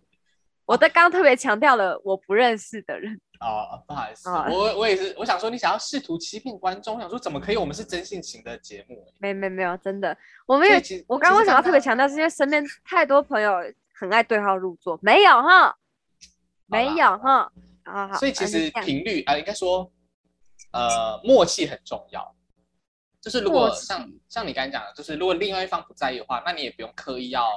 [0.66, 7.56] 我的刚特别强调了我不认识的人，哦，不好意思，哦我我也是，我想说你想要试图欺骗观众，我想说怎么可以？
[7.56, 12.06] 我们是真性情的节目欸，没没没有，真的，我们有所以其实我刚刚为什么要特别强调？
[12.08, 13.54] 是因为身边太多朋友
[13.94, 15.76] 很爱对号入座，没有哈，
[16.66, 17.50] 没有哈，
[17.84, 19.88] 好好，所以其实频率啊，应该说，
[20.72, 22.34] 呃，默契很重要。
[23.20, 27.48] 就是如果像像你刚才讲的，就是如果另外一方不在意的话，那你也不用刻意要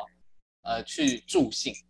[0.64, 1.89] 呃去助兴对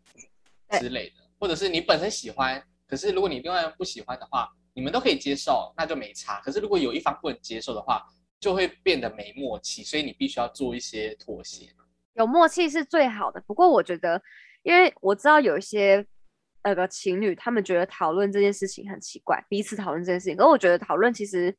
[0.80, 6.40] 之类的，或者是你本身喜欢，可是如果你另外不喜欢的话，你们都可以接受，那就没差。
[6.42, 8.06] 可是如果有一方不能接受的话，
[8.40, 11.68] 就会变得没默契，所以你必须要做一些妥协。
[12.14, 13.42] 有默契是最好的。
[13.46, 14.22] 不过我觉得，
[14.64, 16.06] 因为我知道有一些
[16.64, 20.38] 那个情侣，他们觉得讨论这件事情很奇怪，彼此讨论这件事情。
[20.38, 21.54] 可我觉得讨论其实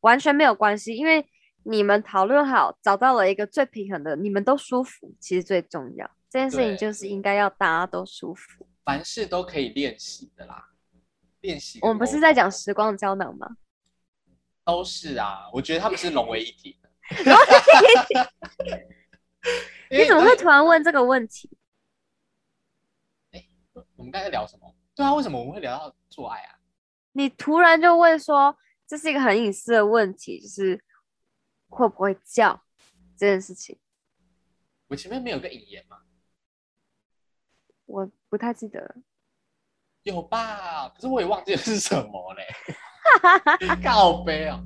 [0.00, 1.24] 完全没有关系，因为
[1.64, 6.10] 你们讨论好，找到了一个最平衡的，你们都舒服，其实最重要。
[6.30, 8.66] 这件事情就是应该要大家都舒服。
[8.84, 10.70] 凡事都可以练习的啦，
[11.40, 11.78] 练习。
[11.82, 13.56] 我们不是在讲时光胶囊吗？
[14.64, 16.90] 都是啊，我觉得他们是融为一体的。
[19.90, 21.50] 你怎么会突然问这个问题？
[23.96, 24.74] 我们刚才聊什么？
[24.94, 26.58] 对啊，为什么我们会聊到做爱啊？
[27.12, 28.56] 你突然就问说，
[28.86, 30.84] 这是一个很隐私的问题，就是
[31.68, 32.62] 会不会叫
[33.16, 33.78] 这件事情，
[34.88, 36.02] 我前面没有个引言吗？
[37.88, 38.94] 我不太记得了。
[40.04, 40.88] 有吧？
[40.90, 42.46] 可是我也忘记了是什么嘞。
[43.82, 44.62] 告杯哦，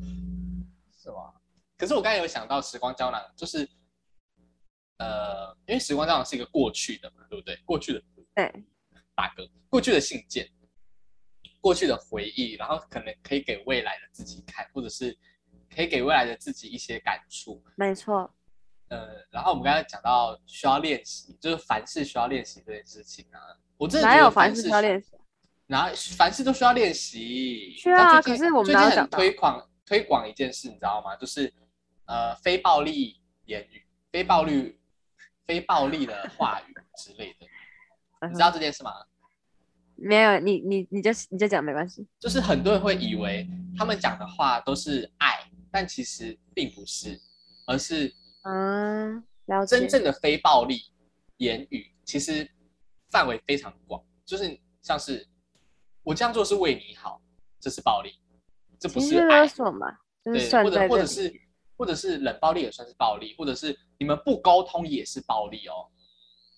[0.92, 1.32] 是吗？
[1.78, 3.68] 可是我刚才有想到时光胶囊，就是
[4.98, 7.56] 呃，因为时光胶囊是一个过去的嘛，对不对？
[7.64, 8.02] 过去的
[8.34, 8.64] 对，
[9.14, 10.48] 大哥，过去的信件，
[11.60, 15.16] 过去的回忆，然后可能可以给未来的自己看，或者是
[15.74, 17.62] 可以给未来的自己一些感触。
[17.76, 18.32] 没错，
[18.92, 23.40] 呃，然后我们刚才讲到需要练习，就是凡事需要练习这件事情啊。
[23.78, 25.08] 我真的哪有凡事事需要练习？
[25.66, 27.74] 然后凡事都需要练习。
[27.74, 31.16] 需要啊可是我们最近很推广推广一件事，你知道吗？
[31.16, 31.50] 就是
[32.04, 34.78] 呃非暴力言语、非暴力、
[35.46, 38.28] 非暴力的话语 之类的。
[38.28, 38.92] 你知道这件事吗？
[39.96, 42.06] 没有，你你你就你就讲没关系。
[42.20, 45.38] 就是很多人会以为他们讲的话都是爱，
[45.70, 47.18] 但其实并不是，
[47.66, 49.78] 而是嗯，了解。
[49.78, 50.80] 真正的非暴力
[51.38, 52.48] 言语，其实
[53.10, 55.26] 范围非常广，就是像是
[56.02, 57.20] 我这样做是为你好，
[57.60, 58.12] 这是暴力，
[58.78, 59.86] 这不是爱勒，索嘛，
[60.24, 61.40] 就是对，或者或者是
[61.76, 65.86] 或者是冷暴力也算是暴力，或者是你们不沟通也是暴力哦，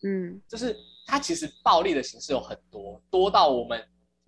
[0.03, 0.77] 嗯，就是
[1.07, 3.83] 它其实暴力的形式有很多，多到我们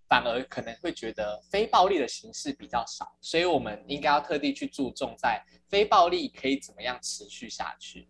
[0.09, 8.09] 反而可能会觉得非暴力的形式比较少，所以我们应该要特地去注重在非暴力可以怎么样持续下去，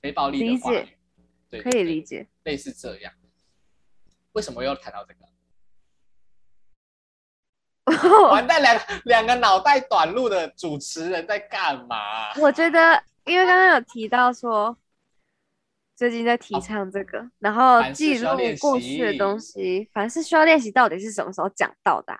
[0.00, 0.98] 非暴力的话语，
[1.50, 2.26] 对，可以理解。
[2.44, 3.12] 类似这样。
[4.32, 5.20] 为什么又谈到这个？
[8.30, 12.32] 完蛋，两个两个脑袋短路的主持人在干嘛？
[12.38, 14.76] 我觉得，因为刚刚有提到说，
[15.98, 18.28] 最近在提哦倡这个，然后记录
[18.60, 22.18] 过去的东西，凡是需要练习，到底是什么时候讲到的啊、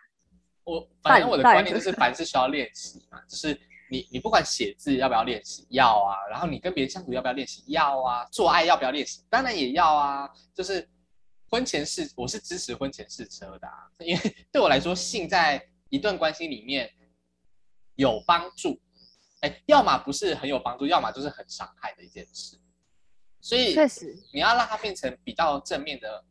[0.65, 3.57] 我反正我的观念就是，凡是需要练习嘛，就是
[3.89, 10.89] 你你不管写字要不要练习，要啊，然后你跟别人相处要不要练习，要啊，做爱要不要练习，当然也要啊，就是
[11.49, 16.91] 婚前试，我是支持婚前试车的、啊， 因为对我来说，性在一段关系里面
[17.95, 18.77] 有帮助，
[19.43, 22.59] 哎，要么不是很有帮助，要么就是很伤害的一件事，
[23.41, 26.25] 所以确实，你要让它变成比较正面的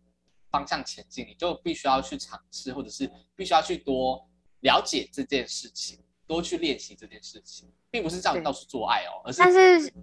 [0.52, 4.28] 方向前进，你就必须要去尝试，或者是必须要去多
[4.62, 9.94] 了解这件事情，多去练习这件事情，并不是叫你到处做爱哦，而是但是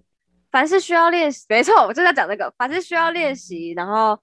[0.51, 4.19] 凡是需要练习，没错，我就在讲这个，凡是需要练习，然后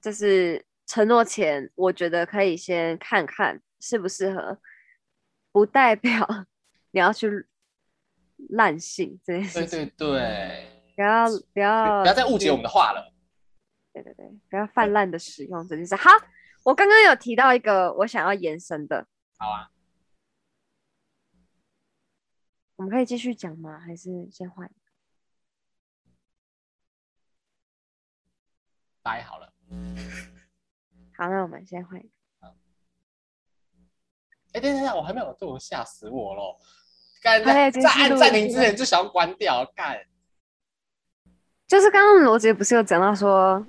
[0.00, 4.58] 就是承诺前，我觉得可以先看看适不适合，
[5.52, 6.26] 不代表
[6.90, 7.46] 你要去
[8.50, 13.12] 滥性这件事对情，对对，不要不要不要再误解我们的话了。
[13.92, 15.94] 对对对，不要泛滥的使用这件事。
[15.94, 16.10] 好，
[16.64, 19.06] 我刚刚有提到一个我想要延伸的，
[19.38, 19.70] 好啊，
[22.76, 23.78] 我们可以继续讲吗？
[23.78, 24.70] 还是先换？
[29.02, 29.52] 掰好了。
[31.16, 32.08] 好，那我们先换一个。
[34.52, 36.58] 哎，等一下等一下，我还没有做，吓死我了！
[37.22, 40.06] 干在在按录暂停之前就想要关掉，干。
[41.66, 43.64] 就是刚刚罗杰不是有讲到说，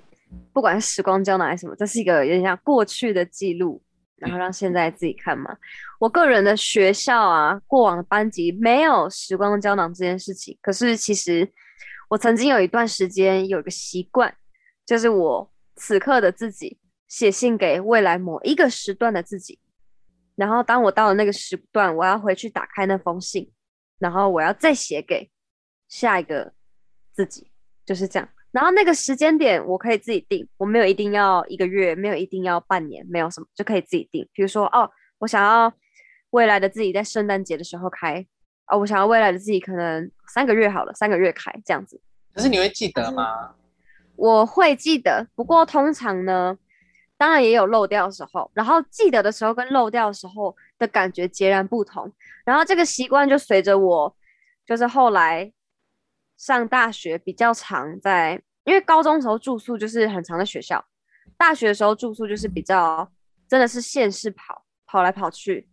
[0.53, 3.81] 不管是时光胶囊还是什么，这是一个有点像过去的记录，
[4.17, 5.57] 然后让现在自己看嘛。
[5.99, 11.51] 我个人的学校啊，过往的班级没有时光胶囊这件事情，可是其实
[12.09, 14.31] 我曾经有一段时间有一个习惯，
[14.85, 16.77] 就是我此刻的自己
[17.07, 19.59] 写信给未来某一个时段的自己，
[20.35, 23.51] 然后当我到了那个时段，我要回去打开那封信，
[23.97, 25.31] 然后我要再写给
[25.89, 26.53] 下一个
[27.11, 27.49] 自己。
[27.87, 28.29] 就是这样。
[28.51, 34.27] 然后那个时间点我可以自己定，我没有一定要一个月，没有一定要半年，没有什么就可以自己定。
[34.33, 35.71] 比如说，哦，我想要
[36.31, 38.25] 未来的自己在圣诞节的时候开，
[38.71, 41.99] 哦，我想要未来的自己可能三个月好了，三个月开这样子，
[42.33, 43.55] 可是你会记得吗？
[44.15, 45.27] 我会记得。
[45.35, 46.57] 不过通常呢，
[47.17, 52.11] 当然也有漏掉的时候，然后记得的时候跟漏掉的时候的感觉截然不同。
[52.43, 54.15] 然后这个习惯就随着我，
[54.65, 55.51] 就是后来
[56.37, 60.83] 上大学比较常在，因为高中时候住宿就是很长的学校，
[61.37, 63.11] 大学的时候住宿就是比较
[63.49, 65.67] 真的是县市跑跑来跑去，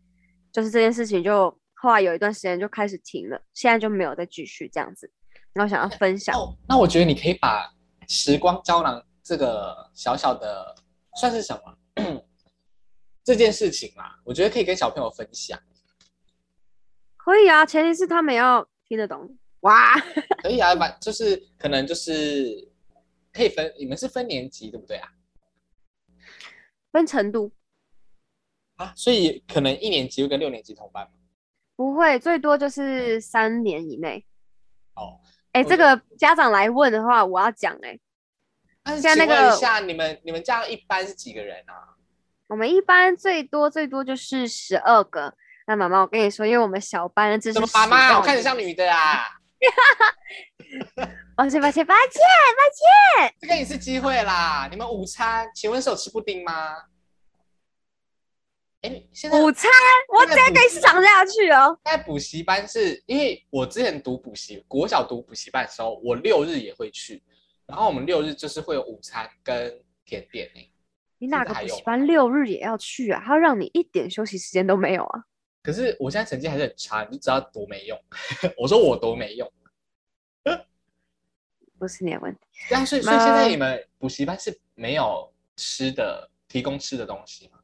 [0.50, 5.10] 就是这件事情就后来有一段时间就开始停了，现在就没有再继续这样子。
[5.52, 7.70] 然后想要分享，哦，那我觉得你可以把
[8.08, 10.74] 时光胶囊这个小小的
[11.16, 11.78] 算是什么
[13.22, 15.58] 这件事情啦，我觉得可以跟小朋友分享。
[17.16, 19.38] 可以啊，前提是他们要听得懂。
[19.64, 19.94] 哇，
[20.42, 22.68] 可以啊，把就是可能就是
[23.32, 25.08] 可以分，你们是分年级对不对啊？
[26.92, 27.50] 分程度
[28.76, 31.12] 啊，所以可能一年级会跟六年级同班吗？
[31.76, 34.24] 不会，最多就是三年以内。
[34.94, 35.18] 哦，
[35.52, 37.98] 哎、我这个家长来问的话，我要讲哎、
[38.84, 41.96] 那像那请问个一下，你们你们这样一般是几个人啊？
[42.48, 45.34] 我们一般最多最多就是十二个。
[45.66, 48.18] 那妈妈，我跟你说，因为我们小班这是什么妈妈？
[48.18, 49.24] 我看着像女的啊！
[51.36, 54.68] 抱歉抱歉抱歉，这个也是机会啦。
[54.70, 56.76] 你们午餐，请问是有吃布丁吗？
[58.82, 59.70] 哎，现在午餐
[60.14, 61.78] 我直接给你赏下去哦。
[61.84, 67.22] 在补习班是因为我之前读补习，国小读补习班的时候，我六日也会去，
[67.66, 70.70] 然后我们六日就是会有午餐跟甜点欸
[71.18, 73.22] 你哪个补习班六日也要去啊？
[73.24, 75.24] 他让你一点休息时间都没有啊！
[75.64, 77.98] 可是我现在成绩还是很差，你就知道多没用。
[78.56, 79.50] 我说我多没用。
[81.76, 82.40] 不是你的问题。
[82.68, 87.58] 对啊，所以所以现在你们补习班是没有吃的，提供吃的东西吗？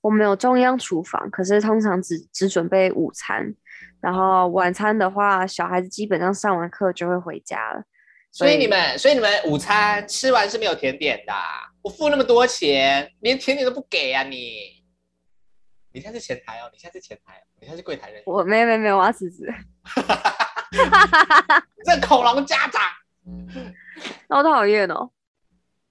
[0.00, 3.54] 我们有中央厨房，可是通常只只准备午餐，
[4.00, 7.82] 然后晚餐的话，小孩子基本上上完课就会回家了。
[8.30, 11.70] 所以你们，所以你们午餐吃完是没有甜点的啊。
[11.82, 14.81] 我付那么多钱，连甜点都不给啊你！
[15.92, 18.24] 你现在是前台哦，你现在是前台哦，你现在是柜台人员。
[18.26, 19.52] 我没有没有没有，我要辞职。
[21.84, 22.80] 这恐龙家长，
[24.30, 25.10] 好讨厌哦。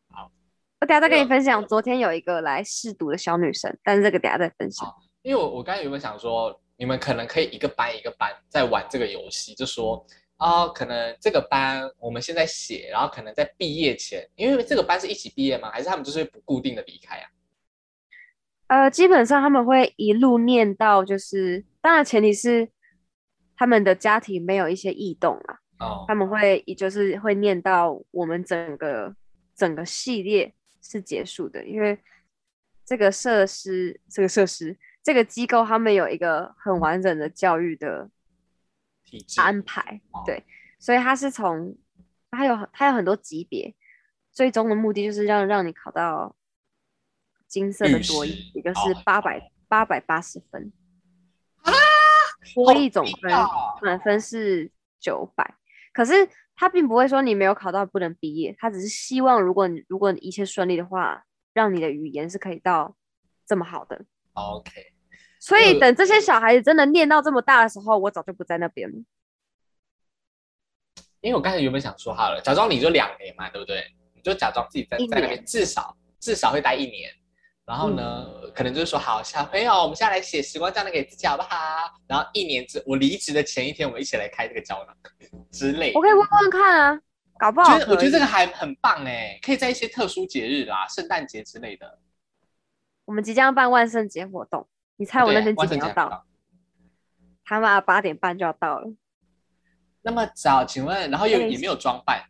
[0.09, 0.31] 好，
[0.79, 4.91] 我等下再跟你分享，昨天有一个来试读的小女生，但是这个等下再分享。
[5.21, 10.03] 因为我我刚才有没有想说，你们可能可以一个班一个班在玩这个游戏，就说
[10.37, 15.69] 啊、可能这个班我们现在写，然后可能在毕业前，因为这个班是一起毕业吗？
[15.69, 17.29] 还是他们就是不固定的离开啊？
[18.71, 22.69] 呃，基本上他们会一路念到，就是当然前提是
[23.57, 26.05] 他们的家庭没有一些异动啦，哦。
[26.07, 29.13] 他们会就是会念到我们整个
[29.53, 31.99] 整个系列是结束的，因为
[32.85, 38.09] 这个设施这个设施这个机构他们有一个很完整的教育的
[39.35, 40.45] 安排哦，对，
[40.79, 41.75] 所以他是从
[42.29, 43.75] 他有他有很多级别，
[44.31, 46.33] 最终的目的就是让让你考到
[47.51, 50.71] 金色的多益师，一个哦是八百八百八十分
[51.63, 51.71] 啊，
[52.55, 54.71] 多益总分哦满分是
[55.01, 55.55] 九百，
[55.91, 56.13] 可是
[56.55, 62.95] 他并不会说你没有考到不能毕业，他只是希望如果你如果你一切顺利的话，让你的语言是可以到
[63.45, 64.05] 这么好的。
[64.31, 64.71] OK，
[65.37, 68.95] 所以呃等这些小孩子真的念到这么大的时候，我早就不在那边了。
[71.19, 73.93] 因为我刚才原本想说好了，假装你就两年嘛，对不对？
[74.15, 77.11] 你就假装自己在在那边至少至少会待一年，
[77.71, 81.57] 然后呢，嗯可能就是说好，小朋友，我们现在来写时光胶囊给自己好不好？
[82.05, 84.93] 然后一年之我离职的前一天，我们一起来开这个胶囊
[85.53, 85.93] 之类。
[85.95, 87.01] 我可以问问看啊，
[87.39, 91.99] 搞不好觉得我觉得这个还很棒哎，可以在一些特殊节日啦，圣诞节之类的。
[93.05, 94.67] 我们即将办万圣节活动，
[94.97, 96.25] 你猜我那天几点要到？
[97.45, 98.93] 他妈的八点半就要到了，
[100.01, 102.21] 那么早，请问，然后又哎也没有装扮，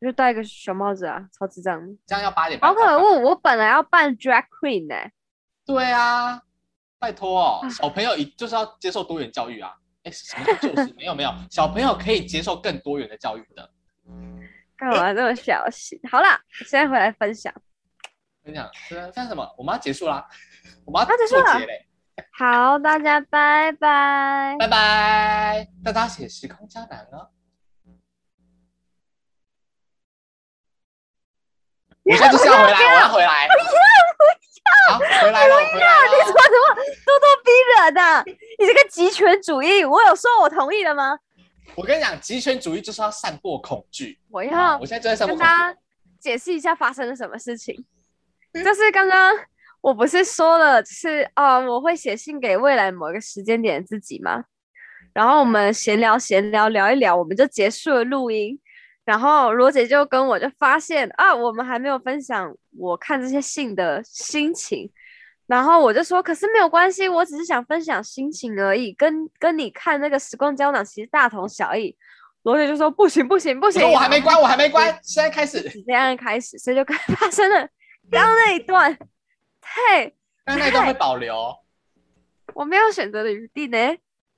[0.00, 2.74] 我就戴一个熊帽子啊，超智障的，这样要八点半好。
[2.74, 3.20] 可恶！
[3.20, 4.94] 我本来要扮 drag queen 呢、
[5.66, 6.40] 对啊，
[6.98, 9.74] 拜托哦，啊小朋友一就是要接受多元教育啊。
[10.04, 13.70] 哎，什么叫就是 没有没有，小朋友可以接受更多元的教育的。
[14.78, 16.00] 干嘛这么小心？
[16.10, 17.52] 好啦，现在回来分享。
[18.42, 19.46] 跟你讲，这这什么？
[19.58, 20.26] 我们要结束啦，
[20.86, 21.86] 我们要啊结束了做结嘞，
[22.32, 24.56] 好，大家拜拜。
[24.58, 25.68] 拜拜。
[25.84, 27.28] 大家写时空胶囊哦。
[32.10, 33.48] 我现在就是要回来，我要回来。
[34.88, 36.42] 好，回来了，回来你说了。
[36.42, 38.24] 什么咄咄逼人的、
[38.58, 41.16] 你这个极权主义，我有说我同意了吗？
[41.76, 44.18] 我跟你讲，极权主义就是要散播恐惧。
[44.28, 45.74] 我要我现在就在散播恐跟大惧。
[45.74, 45.80] 家
[46.18, 47.84] 解释一下发生了什么事情。
[48.52, 49.32] 就是刚刚
[49.80, 54.42] 我不是说了，就是啊、呃我会写信给未来某一个时间点的自己吗？
[55.12, 58.58] 然后我们闲聊闲聊聊一聊，我们就结束了录音。
[59.10, 64.88] 然后罗姐就跟我就发现啊，我们还没有分享我看这些信的心情。
[65.48, 71.96] 然后我就说，可是没有关系，我只是想分享心情而已，跟跟你看那个时光胶囊其实大同小异。
[72.44, 75.68] 罗姐就说不行不行不行，我还没关，我还没关，现在开始。
[75.68, 76.84] 是这样开始，所以就
[77.18, 77.68] 发生了
[78.12, 78.96] 刚刚那一段。
[79.60, 81.52] 嘿，刚刚那一段会保留，
[82.54, 83.76] 我没有选择的余地呢。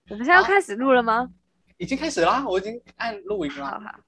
[0.08, 1.28] 我们现在要好开始录了吗？
[1.76, 3.80] 已经开始啦，我已经按录音好了。
[3.84, 3.98] 好，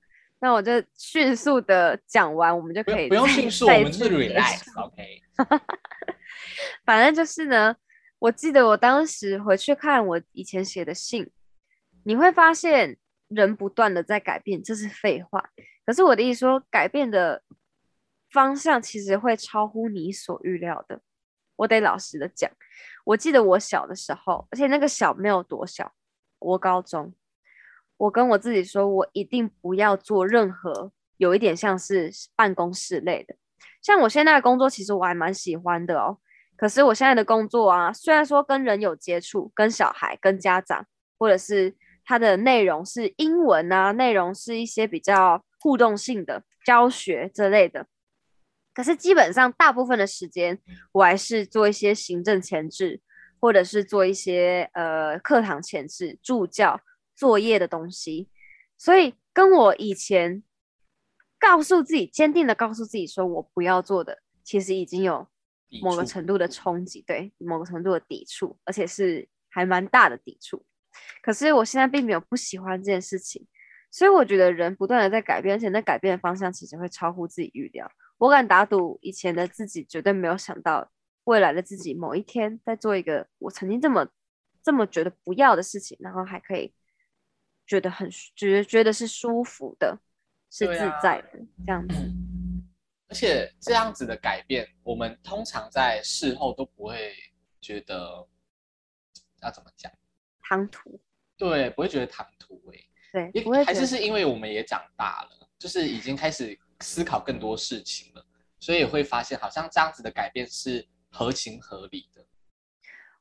[0.44, 5.22] 那我就迅速的讲完，我们就可以不用迅速，再我们就是 relax，OK。
[6.84, 7.74] 反正就是呢，
[8.18, 11.30] 我记得我当时回去看我以前写的信，
[12.04, 15.48] 你会发现人不断的在改变，这是废话。
[15.86, 17.42] 可是我的意思说，改变的
[18.30, 21.00] 方向其实会超乎你所预料的。
[21.56, 22.50] 我得老实的讲，
[23.06, 25.94] 我记得我小的时候，而且那个小没有多小，
[26.38, 27.14] 我高中，
[27.96, 33.36] 我跟我自己说，我一定不要做任何有一点像是办公室类的。
[33.82, 36.18] 像我现在的工作，其实我还蛮喜欢的哦。
[36.56, 40.86] 可是我现在的工作啊，虽然说跟人有接触，跟小孩、跟家长，
[41.18, 41.74] 或者是
[42.04, 47.86] 它的内容是英文啊，内容是一些比较互动性的教学之类的。
[48.72, 50.58] 可是基本上大部分的时间，
[50.92, 53.00] 我还是做一些行政前置，
[53.40, 56.80] 或者是做一些呃课堂前置、助教
[57.14, 58.28] 作业的东西。
[58.76, 60.42] 所以跟我以前
[61.38, 65.26] 告诉自己、坚定的告诉自己说我不要做的，其实已经有
[65.82, 70.64] 某个程度的冲击，对某个程度的抵触，而且是还蛮大的抵触。
[71.22, 73.46] 可是我现在并没有不喜欢这件事情，
[73.90, 77.90] 所以我觉得人不断的在改变，而且那改变的方向其实会超乎自己预料。
[78.18, 80.90] 我敢打赌，以前的自己绝对没有想到，
[81.24, 84.08] 未来的自己某一天在做一个我曾经这么
[84.62, 86.72] 这么觉得不要的事情，然后还可以
[87.66, 89.98] 觉得很觉觉得是舒服的，
[90.50, 91.94] 是自在的这样子。
[93.08, 97.14] 而且这样子的改变，我们通常在事后都不会
[97.60, 98.26] 觉得
[99.42, 99.92] 要怎么讲，
[100.42, 101.00] 唐突，
[101.36, 102.78] 对，不会觉得唐突哎、
[103.12, 108.26] 对，也不会还是是因为我们也长大了，就是已经开始思考更多事情了，
[108.58, 112.26] 所以也会发现好像这样子的改变是合情合理的。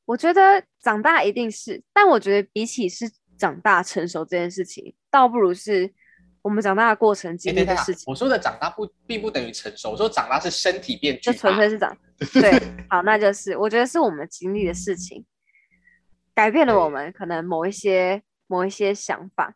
[0.06, 5.94] 我觉得长大一定是，但我觉得比起是长大成熟这件事情，倒不如是
[6.42, 11.56] 我们长大的过程哎，经历的事情，我说的长大不并不等于成熟，我说长大是身体变巨就纯。
[11.56, 11.96] 粹是长。
[12.34, 12.52] 对，
[12.90, 15.26] 好，那就是我觉得是我们经历的事情，
[16.34, 19.56] 改变了我对们可能某一些某一些想法。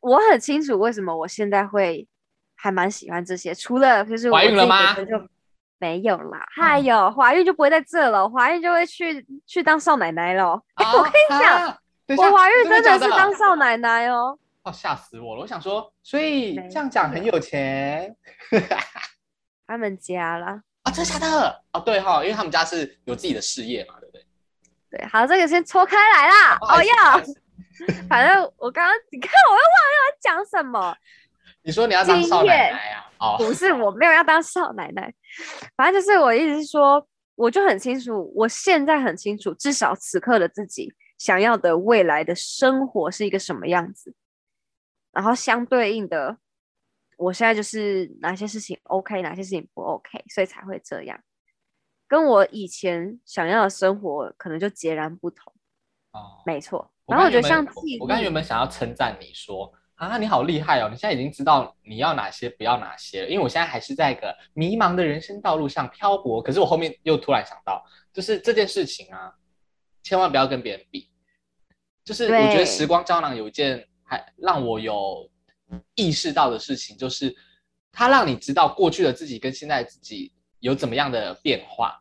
[0.00, 2.08] 我很清楚为什么我现在会
[2.56, 5.28] 还蛮喜欢这些，除了就是我怀孕了自己本吗身就
[5.78, 10.60] 没有啦，还有怀孕就不会在这了，怀孕就会去去当少奶奶了。
[10.74, 11.78] 啊 我跟你讲，
[12.16, 14.38] 我怀孕真真的是假当少奶奶哦。
[14.64, 15.42] 哦，吓死我了！
[15.42, 18.14] 我想说，所以这样讲很有钱
[19.66, 20.92] 他们家啦，啊？
[20.92, 21.62] 真的假的？
[21.72, 24.24] 哦，对哈、因为他们家是有自己的事业嘛，对不对？
[24.90, 26.58] 对，好，这个先戳开来啦。
[26.60, 30.96] 哦呀不好意，思 反正我刚刚你看我又忘了要讲什么，
[31.62, 33.06] 你说你要当少奶奶啊？
[33.18, 35.12] 哦，不是我没有要当少奶奶，
[35.76, 37.04] 反正就是我意思是说，
[37.34, 40.92] 我就很清楚，我现在很清楚，至少此刻的自己
[41.22, 44.12] 想要的未来的生活是一个什么样子，
[45.12, 46.36] 然后相对应的，
[47.16, 51.22] 我现在就是哪些事情 OK，哪些事情不 OK，所以才会这样，
[52.08, 55.52] 跟我以前想要的生活可能就截然不同，
[56.10, 56.90] 哦没错。
[57.04, 57.64] 我然后我觉得像
[58.00, 60.88] 我刚录原本想要称赞你说啊，你好厉害哦！
[60.90, 63.28] 你现在已经知道你要哪些，不要哪些了。
[63.28, 66.42] 因为我现在还是在一个迷茫的人生道路上漂泊。
[66.42, 67.80] 可是我后面又突然想到，
[68.12, 69.32] 就是这件事情啊，
[70.02, 71.11] 千万不要跟别人比。
[72.04, 75.30] 就是我觉得时光胶囊有一件还让我有
[75.94, 77.34] 意识到的事情，就是
[77.90, 81.98] 它让你知道过去的自己跟现在自己有怎么样的变化。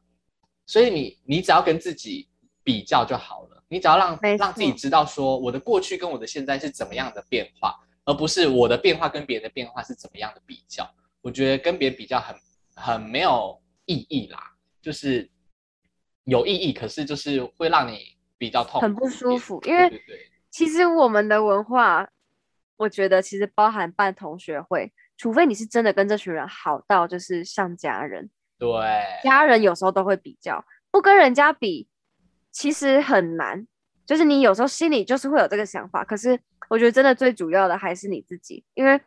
[0.65, 2.29] 所以你你只要跟自己
[2.63, 10.89] 比较就好了，你只要让让自己知道说我的过去跟我的现在是怎么样的变化，而不是我的变化跟别人的变化是怎么样的比较。
[11.21, 12.35] 我觉得跟别人比较很
[12.75, 14.39] 很没有意义啦，
[14.81, 15.29] 就是
[16.23, 20.01] 有意义，可是就是会让你比较痛，很不舒服因为
[20.49, 22.09] 其实我们的文化，
[22.75, 28.67] 我觉得其实包含办同学会，除非你是真的跟这群人好到就是像家人，对
[29.23, 31.87] 家人有时候都会比较，不跟人家比，
[32.49, 33.67] 其实很难。
[34.07, 38.99] 就是你有时候心里就是会有这个想法，可是我觉得真的最主要的还是你自己，因为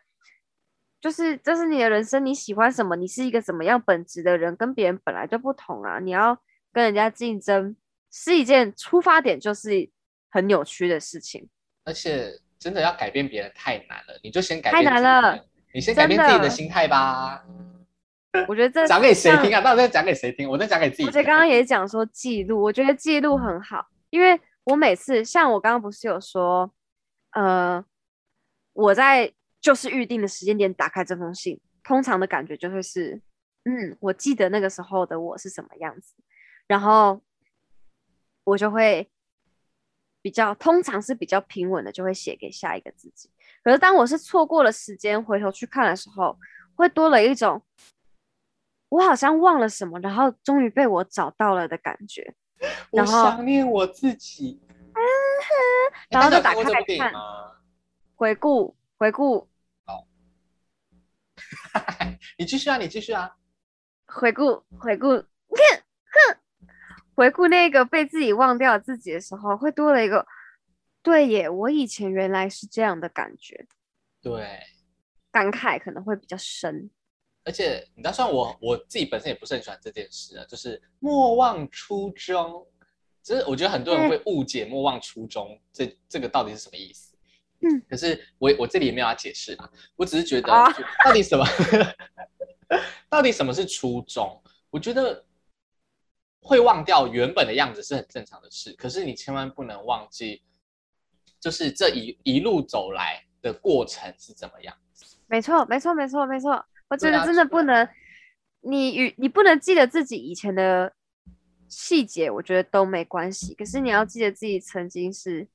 [1.01, 5.99] 就是这是你的人生，你喜欢什么，你是一个怎么样本质的人，跟别人本来就不同啊。
[5.99, 6.39] 你要
[6.73, 7.77] 跟人家竞争，
[8.17, 9.91] 是一件出发点就是
[10.31, 11.49] 很扭曲的事情。
[11.83, 15.45] 而且真的要改变别人太难了，你就先改太变自己难了，
[15.75, 17.45] 你先改变自己的心态吧。
[18.47, 19.61] 我觉得这 讲给谁像听啊？
[19.61, 20.49] 到底在讲给谁听？
[20.49, 21.09] 我在讲给自己听。
[21.09, 26.73] 而且刚刚也讲说记录，我觉得记录很好，因为我每次像我刚刚不是有说，
[27.33, 27.85] 呃，
[28.73, 33.21] 我在就是预定的时间点打开这封信，通常的感觉就会是，
[33.65, 36.15] 嗯，我记得那个时候的我是什么样子，
[36.67, 37.21] 然后
[38.45, 39.11] 我就会
[40.23, 43.31] 比较，通常是比较平稳的，就会写给下一个自己。
[43.63, 46.39] 可是当我是错过了时间，回头去看的时候，
[46.77, 47.63] 会多了一种。
[48.91, 52.35] 我好像忘了什么，然后终于被我找到了的感觉，
[52.93, 54.61] 我然后想念我自己。
[56.09, 57.13] 然后就打开来看？
[58.15, 59.49] 回顾回顾
[62.39, 63.35] 你继续啊，你继续啊。
[64.07, 65.27] 回顾回顾，哼，
[67.15, 70.27] 回顾那个被自己忘掉自己的时候，会多了一个，
[71.03, 73.67] 对耶，我以前原来是这样的感觉，
[74.21, 74.59] 对，
[75.31, 76.91] 感慨可能会比较深。
[77.45, 82.67] 而且你知道，虽然我我自己本身也不是很喜欢这件事啊，就是莫忘初衷。
[83.23, 87.17] 就是我觉得很多人会误解“莫忘初衷”这这个到底是什么意思。
[87.61, 90.71] 嗯，可是我我这里也没有要解释啊，我只是觉得啊
[91.03, 91.43] 到底什么，
[93.09, 94.39] 到底什么是初衷？
[94.69, 95.25] 我觉得
[96.45, 100.43] 会忘掉原本的样子是很正常的事，可是你千万不能忘记，
[101.41, 104.77] 就是这一一路走来的过程是怎么样。
[105.27, 106.63] 没错，没错，没错，没错。
[106.89, 107.89] 我觉得真的不能，
[108.61, 110.95] 你与你不能记得自己以前的
[111.67, 113.55] 细节，我觉得都没关系。
[113.55, 115.49] 可是你要记得自己曾经是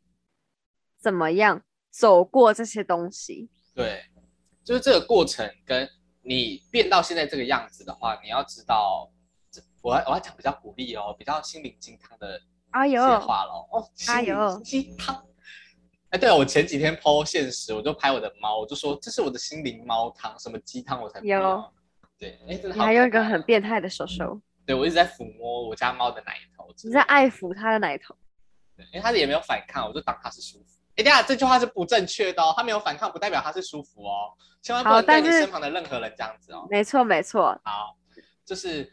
[0.97, 1.61] 怎么样
[1.91, 3.47] 走过这些东西。
[3.75, 4.05] 对，
[4.63, 5.87] 就是这个过程跟
[6.23, 9.18] 你变到现在这个样子的话，你要知道，这
[9.81, 12.39] 我要我要讲比较鼓励哦，比较心灵鸡汤的
[12.71, 13.67] 啊些哎呦，话咯。
[13.71, 15.25] 哦，哎呦心灵鸡汤。
[16.09, 21.73] 哎，对啊，我前几天 PO 现实，我就拍我的猫，我就说这是我的心灵猫汤，什么鸡汤我才不要有。
[22.17, 28.15] 对，哎，真的你还用一个很变态的手手，对我一直在抚摸我家猫的奶头你在爱抚它的奶头。
[28.75, 30.79] 对因为它也没有反抗，我就当它是舒服。
[30.95, 36.65] 哎，等一下这句话是不正确的哦，它没有反抗不代表它是舒服哦，千万不好能对你身旁的任何人这样子哦。
[36.69, 37.95] 没错，没错，好，
[38.43, 38.91] 就是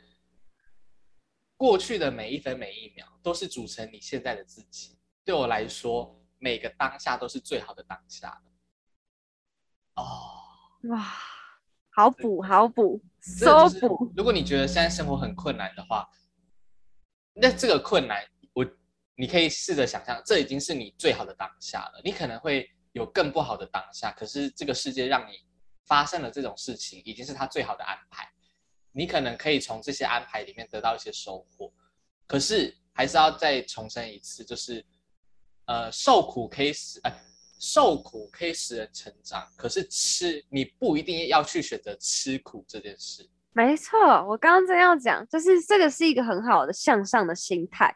[1.56, 4.98] 过去的每一分每一秒都是组成你现在的自己。
[5.24, 8.40] 对我来说，每个当下都是最好的当下。
[9.94, 10.04] 哦，
[10.90, 11.12] 哇，
[11.90, 14.12] 好补，好补，收补。
[14.14, 16.08] 如果你觉得现在生活很困难的话，
[17.32, 18.64] 那这个困难，我
[19.16, 22.00] 你可以试着想象，这已经是你最好的当下了。
[22.04, 25.38] 你可能会有更不好的当下，可是这个世界让你
[25.86, 28.30] 发生了这种事情，已经是他最好的安排。
[28.96, 31.70] 你可能可以从这些安排里面得到一些收获，
[32.26, 34.82] 可是还是要再重申一次，就是
[35.66, 37.12] 呃，受苦可以使呃
[37.60, 43.28] 受苦可以使人成长，可是吃你不一定要去选择吃苦这件事。
[43.52, 47.94] 没错，我刚刚正要讲，就是这个是一个很好的向上的心态。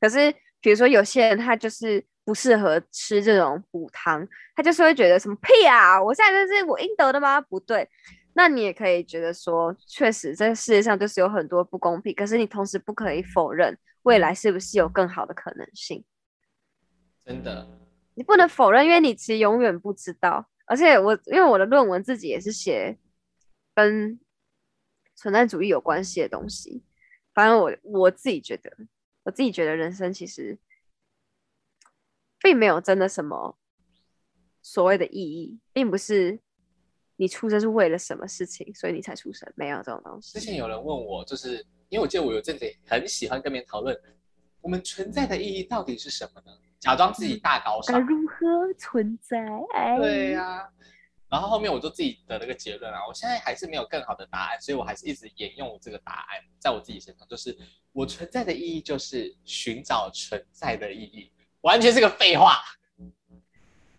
[0.00, 7.40] 可是，比如说有些人他就是不适合吃这种补汤，他就是会觉得什么屁啊，我现在这是我应得的吗？
[7.40, 7.88] 不对，
[8.34, 16.04] 那你也可以觉得说，确实这世界上就是有很多不公平，可是你同时不可以否认未来是不是有更好的可能性。
[17.24, 17.68] 真的，
[18.14, 20.48] 你不能否认，因为你其实永远不知道。
[20.66, 22.98] 而且我因为我的论文自己也是写
[23.74, 24.20] 跟
[25.16, 26.84] 存在主义有关系的东西，
[27.34, 28.70] 反正我我自己觉得，
[29.24, 30.58] 我自己觉得人生其实
[32.40, 33.58] 并没有真的什么
[34.62, 36.38] 所谓的意义，并不是
[37.20, 40.38] 你出生是为了什么事情，所以你才出生，没有这种东西。
[40.38, 41.56] 之前有人问我，就是
[41.88, 43.98] 因为我记得我有阵子很喜欢跟别人讨论，
[44.60, 46.56] 我们存在的意义到底是什么呢？
[46.78, 49.44] 假装自己大高该尚，如何存在？
[49.98, 50.70] 对呀、
[51.28, 57.58] 然后后面我就自己得了个结论啊，我现在还是没有更好的答案，所以我还是一直沿用我这个答案，在我自己身上，就是
[57.90, 62.58] 我存在的意义就是寻找存在的意义，完全是个废话，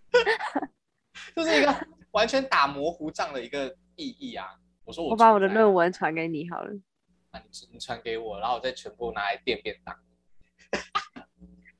[1.36, 4.48] 就是一个完全打模糊仗的一个意义啊。
[4.86, 6.72] 我说我我把我的论文传给你好了。
[7.32, 9.96] 啊，你你传给我，然后我再全部拿来垫便当。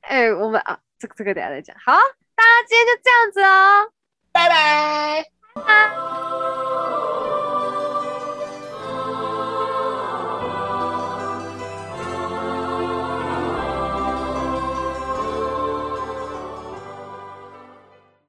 [0.02, 1.76] 哎、我们啊，这个这个等下再讲。
[1.84, 1.94] 好，
[2.36, 3.92] 大家今天就这样子哦。
[4.32, 5.26] 拜拜。
[5.56, 5.62] 拜